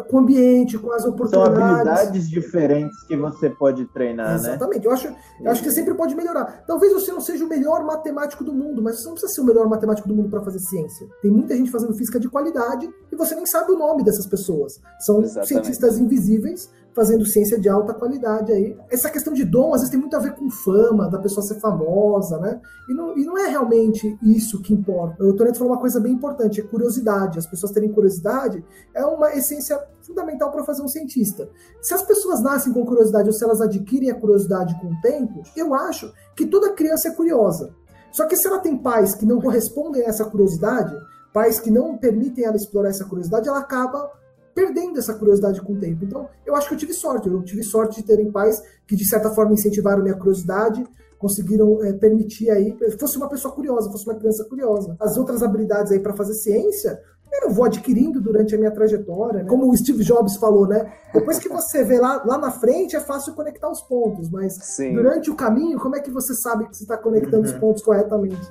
com 0.08 0.16
o 0.16 0.20
ambiente, 0.20 0.78
com 0.78 0.92
as 0.92 1.04
oportunidades. 1.04 1.56
São 1.56 1.72
habilidades 1.72 2.28
diferentes 2.28 3.02
que 3.04 3.16
você 3.16 3.48
pode 3.48 3.86
treinar, 3.86 4.34
Exatamente. 4.34 4.48
né? 4.48 4.56
Exatamente. 4.56 4.86
Eu 4.86 4.92
acho, 4.92 5.16
eu 5.40 5.50
acho 5.50 5.62
que 5.62 5.70
sempre 5.70 5.94
pode 5.94 6.14
melhorar. 6.14 6.64
Talvez 6.66 6.92
você 6.92 7.10
não 7.10 7.20
seja 7.20 7.44
o 7.44 7.48
melhor 7.48 7.82
matemático 7.84 8.44
do 8.44 8.52
mundo, 8.52 8.82
mas 8.82 9.00
você 9.00 9.06
não 9.06 9.14
precisa 9.14 9.32
ser 9.32 9.40
o 9.40 9.44
melhor 9.44 9.66
matemático 9.68 10.06
do 10.06 10.14
mundo 10.14 10.28
para 10.28 10.42
fazer 10.42 10.58
ciência. 10.58 11.08
Tem 11.22 11.30
muita 11.30 11.56
gente 11.56 11.70
fazendo 11.70 11.94
física 11.94 12.20
de 12.20 12.28
qualidade 12.28 12.90
e 13.10 13.16
você 13.16 13.34
nem 13.34 13.46
sabe 13.46 13.72
o 13.72 13.78
nome 13.78 14.04
dessas 14.04 14.26
pessoas. 14.26 14.80
São 15.00 15.22
Exatamente. 15.22 15.48
cientistas 15.48 15.98
invisíveis 15.98 16.70
fazendo 16.94 17.24
ciência 17.24 17.58
de 17.58 17.68
alta 17.68 17.94
qualidade 17.94 18.52
aí. 18.52 18.76
Essa 18.90 19.10
questão 19.10 19.32
de 19.32 19.44
dom, 19.44 19.74
às 19.74 19.80
vezes, 19.80 19.90
tem 19.90 20.00
muito 20.00 20.16
a 20.16 20.20
ver 20.20 20.34
com 20.34 20.50
fama, 20.50 21.08
da 21.08 21.18
pessoa 21.18 21.44
ser 21.44 21.60
famosa, 21.60 22.38
né? 22.38 22.60
E 22.88 22.94
não, 22.94 23.16
e 23.16 23.24
não 23.24 23.38
é 23.38 23.48
realmente 23.48 24.18
isso 24.22 24.60
que 24.60 24.74
importa. 24.74 25.22
O 25.24 25.34
Toneto 25.34 25.58
falou 25.58 25.72
uma 25.72 25.80
coisa 25.80 26.00
bem 26.00 26.12
importante, 26.12 26.60
é 26.60 26.64
curiosidade. 26.64 27.38
As 27.38 27.46
pessoas 27.46 27.72
terem 27.72 27.92
curiosidade 27.92 28.64
é 28.94 29.04
uma 29.04 29.32
essência 29.34 29.80
fundamental 30.02 30.50
para 30.50 30.64
fazer 30.64 30.82
um 30.82 30.88
cientista. 30.88 31.48
Se 31.80 31.94
as 31.94 32.02
pessoas 32.02 32.42
nascem 32.42 32.72
com 32.72 32.84
curiosidade 32.84 33.28
ou 33.28 33.32
se 33.32 33.44
elas 33.44 33.60
adquirem 33.60 34.10
a 34.10 34.18
curiosidade 34.18 34.78
com 34.80 34.88
o 34.88 35.00
tempo, 35.00 35.42
eu 35.56 35.72
acho 35.74 36.12
que 36.36 36.46
toda 36.46 36.72
criança 36.72 37.08
é 37.08 37.12
curiosa. 37.12 37.72
Só 38.12 38.26
que 38.26 38.34
se 38.34 38.46
ela 38.46 38.58
tem 38.58 38.76
pais 38.76 39.14
que 39.14 39.24
não 39.24 39.40
correspondem 39.40 40.02
a 40.02 40.08
essa 40.08 40.24
curiosidade, 40.24 40.94
pais 41.32 41.60
que 41.60 41.70
não 41.70 41.96
permitem 41.96 42.44
ela 42.44 42.56
explorar 42.56 42.88
essa 42.88 43.04
curiosidade, 43.04 43.48
ela 43.48 43.60
acaba 43.60 44.10
perdendo 44.54 44.98
essa 44.98 45.14
curiosidade 45.14 45.60
com 45.60 45.72
o 45.72 45.78
tempo. 45.78 46.04
Então, 46.04 46.28
eu 46.44 46.54
acho 46.56 46.68
que 46.68 46.74
eu 46.74 46.78
tive 46.78 46.92
sorte. 46.92 47.28
Eu 47.28 47.42
tive 47.42 47.62
sorte 47.62 48.00
de 48.00 48.06
terem 48.06 48.30
pais 48.30 48.62
que, 48.86 48.96
de 48.96 49.08
certa 49.08 49.30
forma, 49.30 49.52
incentivaram 49.52 50.02
minha 50.02 50.16
curiosidade, 50.16 50.86
conseguiram 51.18 51.82
é, 51.84 51.92
permitir 51.92 52.50
aí, 52.50 52.76
fosse 52.98 53.16
uma 53.16 53.28
pessoa 53.28 53.54
curiosa, 53.54 53.90
fosse 53.90 54.08
uma 54.08 54.14
criança 54.14 54.44
curiosa. 54.44 54.96
As 54.98 55.16
outras 55.16 55.42
habilidades 55.42 55.92
aí 55.92 56.00
para 56.00 56.14
fazer 56.14 56.34
ciência, 56.34 56.98
eu 57.42 57.50
vou 57.50 57.64
adquirindo 57.64 58.20
durante 58.20 58.54
a 58.54 58.58
minha 58.58 58.70
trajetória. 58.70 59.42
Né? 59.42 59.48
Como 59.48 59.70
o 59.70 59.76
Steve 59.76 60.02
Jobs 60.02 60.36
falou, 60.36 60.66
né? 60.66 60.92
Depois 61.12 61.38
que 61.38 61.48
você 61.48 61.84
vê 61.84 61.98
lá, 61.98 62.22
lá 62.24 62.38
na 62.38 62.50
frente, 62.50 62.96
é 62.96 63.00
fácil 63.00 63.34
conectar 63.34 63.70
os 63.70 63.80
pontos, 63.82 64.30
mas 64.30 64.54
Sim. 64.62 64.94
durante 64.94 65.30
o 65.30 65.36
caminho, 65.36 65.78
como 65.78 65.96
é 65.96 66.00
que 66.00 66.10
você 66.10 66.34
sabe 66.34 66.68
que 66.68 66.76
você 66.76 66.84
está 66.84 66.96
conectando 66.96 67.48
uhum. 67.48 67.54
os 67.54 67.58
pontos 67.58 67.82
corretamente? 67.82 68.50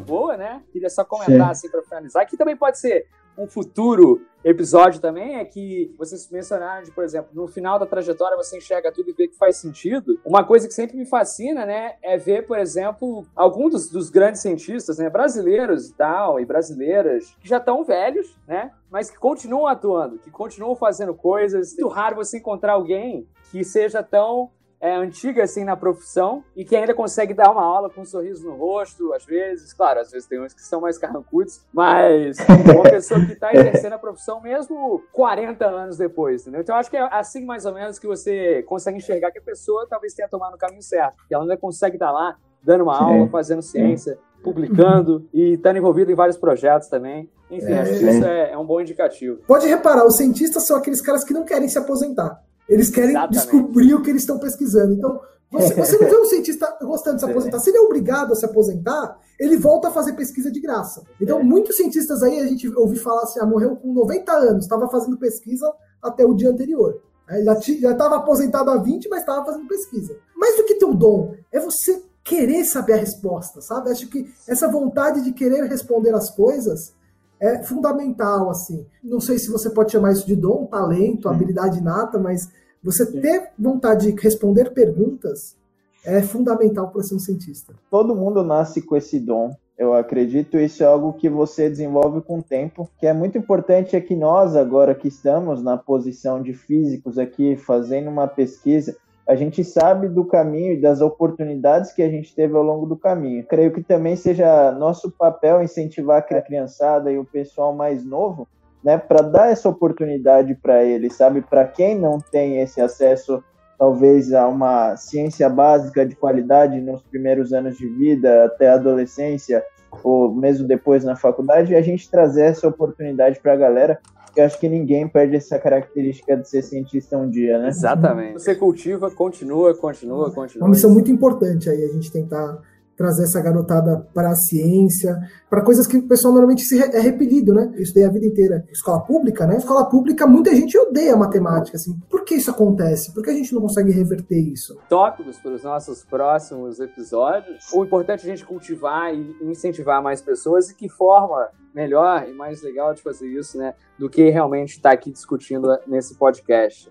Boa, 0.00 0.36
né? 0.36 0.62
Queria 0.72 0.90
só 0.90 1.04
comentar 1.04 1.36
Sim. 1.46 1.50
assim 1.50 1.70
para 1.70 1.82
finalizar, 1.82 2.26
que 2.26 2.36
também 2.36 2.56
pode 2.56 2.78
ser 2.78 3.06
um 3.36 3.46
futuro 3.46 4.20
episódio 4.44 5.00
também 5.00 5.36
é 5.36 5.44
que 5.44 5.94
vocês 5.96 6.28
mencionaram 6.30 6.82
de, 6.82 6.90
por 6.90 7.04
exemplo, 7.04 7.30
no 7.32 7.46
final 7.46 7.78
da 7.78 7.86
trajetória 7.86 8.36
você 8.36 8.58
enxerga 8.58 8.90
tudo 8.90 9.10
e 9.10 9.12
vê 9.12 9.28
que 9.28 9.36
faz 9.36 9.56
sentido. 9.56 10.18
Uma 10.24 10.44
coisa 10.44 10.66
que 10.66 10.74
sempre 10.74 10.96
me 10.96 11.06
fascina, 11.06 11.64
né, 11.64 11.94
é 12.02 12.16
ver, 12.18 12.46
por 12.46 12.58
exemplo, 12.58 13.24
alguns 13.34 13.72
dos, 13.72 13.90
dos 13.90 14.10
grandes 14.10 14.40
cientistas, 14.40 14.98
né, 14.98 15.08
brasileiros 15.08 15.88
e 15.88 15.94
tal, 15.94 16.40
e 16.40 16.44
brasileiras, 16.44 17.36
que 17.40 17.48
já 17.48 17.58
estão 17.58 17.84
velhos, 17.84 18.36
né, 18.46 18.72
mas 18.90 19.10
que 19.10 19.18
continuam 19.18 19.66
atuando, 19.66 20.18
que 20.18 20.30
continuam 20.30 20.74
fazendo 20.74 21.14
coisas. 21.14 21.72
É 21.72 21.80
muito 21.80 21.94
raro 21.94 22.16
você 22.16 22.38
encontrar 22.38 22.72
alguém 22.72 23.26
que 23.50 23.62
seja 23.62 24.02
tão 24.02 24.50
é, 24.82 24.96
antiga 24.96 25.44
assim 25.44 25.62
na 25.62 25.76
profissão 25.76 26.42
e 26.56 26.64
que 26.64 26.74
ainda 26.74 26.92
consegue 26.92 27.32
dar 27.32 27.52
uma 27.52 27.62
aula 27.62 27.88
com 27.88 28.00
um 28.00 28.04
sorriso 28.04 28.44
no 28.44 28.56
rosto, 28.56 29.12
às 29.12 29.24
vezes. 29.24 29.72
Claro, 29.72 30.00
às 30.00 30.10
vezes 30.10 30.26
tem 30.26 30.42
uns 30.42 30.52
que 30.52 30.60
são 30.60 30.80
mais 30.80 30.98
carrancudos, 30.98 31.64
mas 31.72 32.36
uma 32.74 32.82
pessoa 32.82 33.24
que 33.24 33.32
está 33.32 33.54
exercendo 33.54 33.92
a 33.92 33.98
profissão 33.98 34.40
mesmo 34.40 35.00
40 35.12 35.64
anos 35.64 35.96
depois, 35.96 36.42
entendeu? 36.42 36.62
Então, 36.62 36.74
acho 36.74 36.90
que 36.90 36.96
é 36.96 37.08
assim 37.12 37.44
mais 37.44 37.64
ou 37.64 37.72
menos 37.72 37.96
que 38.00 38.08
você 38.08 38.64
consegue 38.64 38.98
enxergar 38.98 39.30
que 39.30 39.38
a 39.38 39.42
pessoa 39.42 39.86
talvez 39.88 40.14
tenha 40.14 40.28
tomado 40.28 40.54
o 40.54 40.58
caminho 40.58 40.82
certo, 40.82 41.24
que 41.28 41.34
ela 41.34 41.44
ainda 41.44 41.56
consegue 41.56 41.94
estar 41.94 42.10
lá 42.10 42.36
dando 42.60 42.82
uma 42.82 43.00
aula, 43.00 43.28
fazendo 43.28 43.62
ciência, 43.62 44.18
publicando 44.42 45.28
e 45.32 45.52
estando 45.52 45.76
envolvido 45.76 46.10
em 46.10 46.14
vários 46.16 46.36
projetos 46.36 46.88
também. 46.88 47.30
Enfim, 47.48 47.72
é, 47.72 47.80
acho 47.80 47.98
que 47.98 48.08
isso 48.08 48.24
é, 48.24 48.52
é 48.52 48.58
um 48.58 48.64
bom 48.64 48.80
indicativo. 48.80 49.38
Pode 49.46 49.68
reparar, 49.68 50.04
os 50.04 50.16
cientistas 50.16 50.66
são 50.66 50.76
aqueles 50.76 51.00
caras 51.00 51.22
que 51.22 51.32
não 51.32 51.44
querem 51.44 51.68
se 51.68 51.78
aposentar. 51.78 52.42
Eles 52.72 52.90
querem 52.90 53.10
Exatamente. 53.10 53.34
descobrir 53.34 53.94
o 53.94 54.02
que 54.02 54.10
eles 54.10 54.22
estão 54.22 54.38
pesquisando. 54.38 54.94
Então, 54.94 55.20
você, 55.50 55.74
você, 55.76 55.98
não 55.98 56.08
vê 56.08 56.16
um 56.16 56.24
cientista 56.24 56.78
gostando 56.80 57.16
de 57.16 57.24
se 57.24 57.30
aposentar. 57.30 57.58
Se 57.58 57.70
ele 57.70 57.78
é 57.78 57.80
obrigado 57.82 58.32
a 58.32 58.36
se 58.36 58.44
aposentar, 58.44 59.18
ele 59.38 59.56
volta 59.56 59.88
a 59.88 59.90
fazer 59.90 60.14
pesquisa 60.14 60.50
de 60.50 60.60
graça. 60.60 61.02
Então, 61.20 61.40
é. 61.40 61.42
muitos 61.42 61.76
cientistas 61.76 62.22
aí, 62.22 62.40
a 62.40 62.46
gente 62.46 62.68
ouviu 62.74 63.00
falar 63.02 63.22
assim, 63.22 63.40
ah, 63.40 63.46
morreu 63.46 63.76
com 63.76 63.92
90 63.92 64.32
anos, 64.32 64.64
estava 64.64 64.88
fazendo 64.88 65.18
pesquisa 65.18 65.70
até 66.02 66.24
o 66.24 66.34
dia 66.34 66.50
anterior. 66.50 67.00
É, 67.28 67.44
já 67.44 67.92
estava 67.92 68.16
aposentado 68.16 68.70
há 68.70 68.78
20, 68.78 69.08
mas 69.08 69.20
estava 69.20 69.44
fazendo 69.44 69.66
pesquisa. 69.68 70.16
Mais 70.34 70.56
do 70.56 70.64
que 70.64 70.74
ter 70.74 70.84
o 70.84 70.94
dom, 70.94 71.34
é 71.52 71.60
você 71.60 72.02
querer 72.24 72.64
saber 72.64 72.94
a 72.94 72.96
resposta, 72.96 73.60
sabe? 73.60 73.90
Acho 73.90 74.08
que 74.08 74.32
essa 74.48 74.68
vontade 74.68 75.22
de 75.22 75.32
querer 75.32 75.64
responder 75.64 76.14
as 76.14 76.30
coisas 76.30 76.94
é 77.40 77.62
fundamental, 77.62 78.50
assim. 78.50 78.86
Não 79.02 79.20
sei 79.20 79.38
se 79.38 79.50
você 79.50 79.68
pode 79.70 79.90
chamar 79.90 80.12
isso 80.12 80.26
de 80.26 80.36
dom, 80.36 80.66
talento, 80.66 81.28
habilidade 81.28 81.78
inata, 81.78 82.18
mas 82.18 82.48
você 82.82 83.06
ter 83.06 83.50
vontade 83.58 84.10
de 84.10 84.20
responder 84.20 84.70
perguntas 84.70 85.56
é 86.04 86.20
fundamental 86.20 86.90
para 86.90 87.02
ser 87.02 87.14
um 87.14 87.18
cientista. 87.18 87.74
Todo 87.90 88.16
mundo 88.16 88.42
nasce 88.42 88.82
com 88.82 88.96
esse 88.96 89.20
dom. 89.20 89.54
Eu 89.78 89.94
acredito 89.94 90.58
isso 90.58 90.82
é 90.82 90.86
algo 90.86 91.12
que 91.12 91.28
você 91.28 91.68
desenvolve 91.68 92.20
com 92.20 92.38
o 92.38 92.42
tempo, 92.42 92.88
que 92.98 93.06
é 93.06 93.12
muito 93.12 93.38
importante 93.38 93.96
é 93.96 94.00
que 94.00 94.14
nós 94.14 94.54
agora 94.54 94.94
que 94.94 95.08
estamos 95.08 95.62
na 95.62 95.76
posição 95.76 96.42
de 96.42 96.52
físicos 96.52 97.18
aqui 97.18 97.56
fazendo 97.56 98.10
uma 98.10 98.28
pesquisa, 98.28 98.96
a 99.26 99.34
gente 99.34 99.64
sabe 99.64 100.08
do 100.08 100.24
caminho 100.24 100.72
e 100.72 100.80
das 100.80 101.00
oportunidades 101.00 101.92
que 101.92 102.02
a 102.02 102.08
gente 102.08 102.34
teve 102.34 102.54
ao 102.56 102.62
longo 102.62 102.86
do 102.86 102.96
caminho. 102.96 103.46
Creio 103.46 103.72
que 103.72 103.82
também 103.82 104.16
seja 104.16 104.72
nosso 104.72 105.10
papel 105.10 105.62
incentivar 105.62 106.18
a 106.18 106.42
criançada 106.42 107.10
e 107.10 107.18
o 107.18 107.24
pessoal 107.24 107.74
mais 107.74 108.04
novo, 108.04 108.48
né, 108.82 108.98
para 108.98 109.22
dar 109.22 109.50
essa 109.50 109.68
oportunidade 109.68 110.54
para 110.54 110.82
eles, 110.82 111.14
sabe? 111.14 111.40
Para 111.40 111.64
quem 111.64 111.98
não 111.98 112.18
tem 112.18 112.60
esse 112.60 112.80
acesso, 112.80 113.42
talvez, 113.78 114.32
a 114.32 114.48
uma 114.48 114.96
ciência 114.96 115.48
básica 115.48 116.04
de 116.04 116.16
qualidade 116.16 116.80
nos 116.80 117.02
primeiros 117.02 117.52
anos 117.52 117.76
de 117.76 117.86
vida, 117.86 118.44
até 118.44 118.68
a 118.68 118.74
adolescência, 118.74 119.64
ou 120.02 120.34
mesmo 120.34 120.66
depois 120.66 121.04
na 121.04 121.16
faculdade, 121.16 121.74
a 121.74 121.82
gente 121.82 122.10
trazer 122.10 122.46
essa 122.46 122.66
oportunidade 122.66 123.40
para 123.40 123.52
a 123.52 123.56
galera 123.56 123.98
eu 124.34 124.44
acho 124.44 124.58
que 124.58 124.68
ninguém 124.68 125.06
perde 125.06 125.36
essa 125.36 125.58
característica 125.58 126.36
de 126.36 126.48
ser 126.48 126.62
cientista 126.62 127.18
um 127.18 127.28
dia, 127.28 127.58
né? 127.58 127.68
Exatamente. 127.68 128.34
Você 128.34 128.54
cultiva, 128.54 129.10
continua, 129.10 129.74
continua, 129.74 130.30
continua. 130.30 130.64
Uma 130.64 130.70
missão 130.70 130.90
muito 130.90 131.10
importante 131.10 131.68
aí, 131.68 131.84
a 131.84 131.88
gente 131.88 132.10
tentar 132.10 132.58
trazer 132.96 133.24
essa 133.24 133.40
garotada 133.40 134.06
para 134.14 134.30
a 134.30 134.34
ciência, 134.34 135.16
para 135.48 135.64
coisas 135.64 135.86
que 135.86 135.96
o 135.96 136.08
pessoal 136.08 136.32
normalmente 136.32 136.62
se 136.62 136.80
é 136.80 137.00
repelido, 137.00 137.52
né? 137.54 137.70
Eu 137.74 137.82
estudei 137.82 138.04
a 138.04 138.10
vida 138.10 138.26
inteira 138.26 138.64
escola 138.70 139.00
pública, 139.00 139.46
né? 139.46 139.56
Escola 139.56 139.88
pública, 139.88 140.26
muita 140.26 140.54
gente 140.54 140.76
odeia 140.78 141.16
matemática, 141.16 141.76
assim. 141.76 141.98
Por 142.10 142.24
que 142.24 142.34
isso 142.34 142.50
acontece? 142.50 143.12
Por 143.12 143.22
que 143.22 143.30
a 143.30 143.34
gente 143.34 143.52
não 143.54 143.62
consegue 143.62 143.90
reverter 143.90 144.38
isso? 144.38 144.78
Tópicos 144.88 145.38
para 145.38 145.52
os 145.52 145.62
nossos 145.62 146.04
próximos 146.04 146.80
episódios. 146.80 147.72
O 147.72 147.84
importante 147.84 148.20
é 148.20 148.32
a 148.32 148.36
gente 148.36 148.46
cultivar 148.46 149.14
e 149.14 149.36
incentivar 149.42 150.02
mais 150.02 150.20
pessoas 150.20 150.70
e 150.70 150.74
que 150.74 150.88
forma 150.88 151.48
melhor 151.74 152.28
e 152.28 152.32
mais 152.32 152.62
legal 152.62 152.94
de 152.94 153.02
fazer 153.02 153.26
isso, 153.28 153.58
né? 153.58 153.74
Do 153.98 154.08
que 154.08 154.28
realmente 154.30 154.76
estar 154.76 154.90
tá 154.90 154.94
aqui 154.94 155.10
discutindo 155.10 155.68
nesse 155.86 156.14
podcast. 156.14 156.90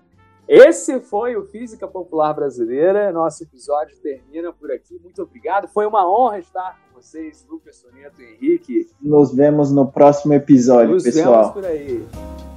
Esse 0.54 1.00
foi 1.00 1.34
o 1.34 1.46
Física 1.46 1.88
Popular 1.88 2.34
Brasileira. 2.34 3.10
Nosso 3.10 3.42
episódio 3.42 3.96
termina 4.02 4.52
por 4.52 4.70
aqui. 4.70 5.00
Muito 5.02 5.22
obrigado. 5.22 5.66
Foi 5.66 5.86
uma 5.86 6.06
honra 6.06 6.40
estar 6.40 6.78
com 6.92 7.00
vocês, 7.00 7.46
Lucas 7.48 7.76
Soneto 7.76 8.20
e 8.20 8.34
Henrique. 8.34 8.86
Nos 9.00 9.34
vemos 9.34 9.72
no 9.72 9.90
próximo 9.90 10.34
episódio, 10.34 10.92
Nos 10.92 11.04
pessoal. 11.04 11.54
Nos 11.54 11.54
vemos 11.54 11.54
por 11.54 11.64
aí. 11.64 12.51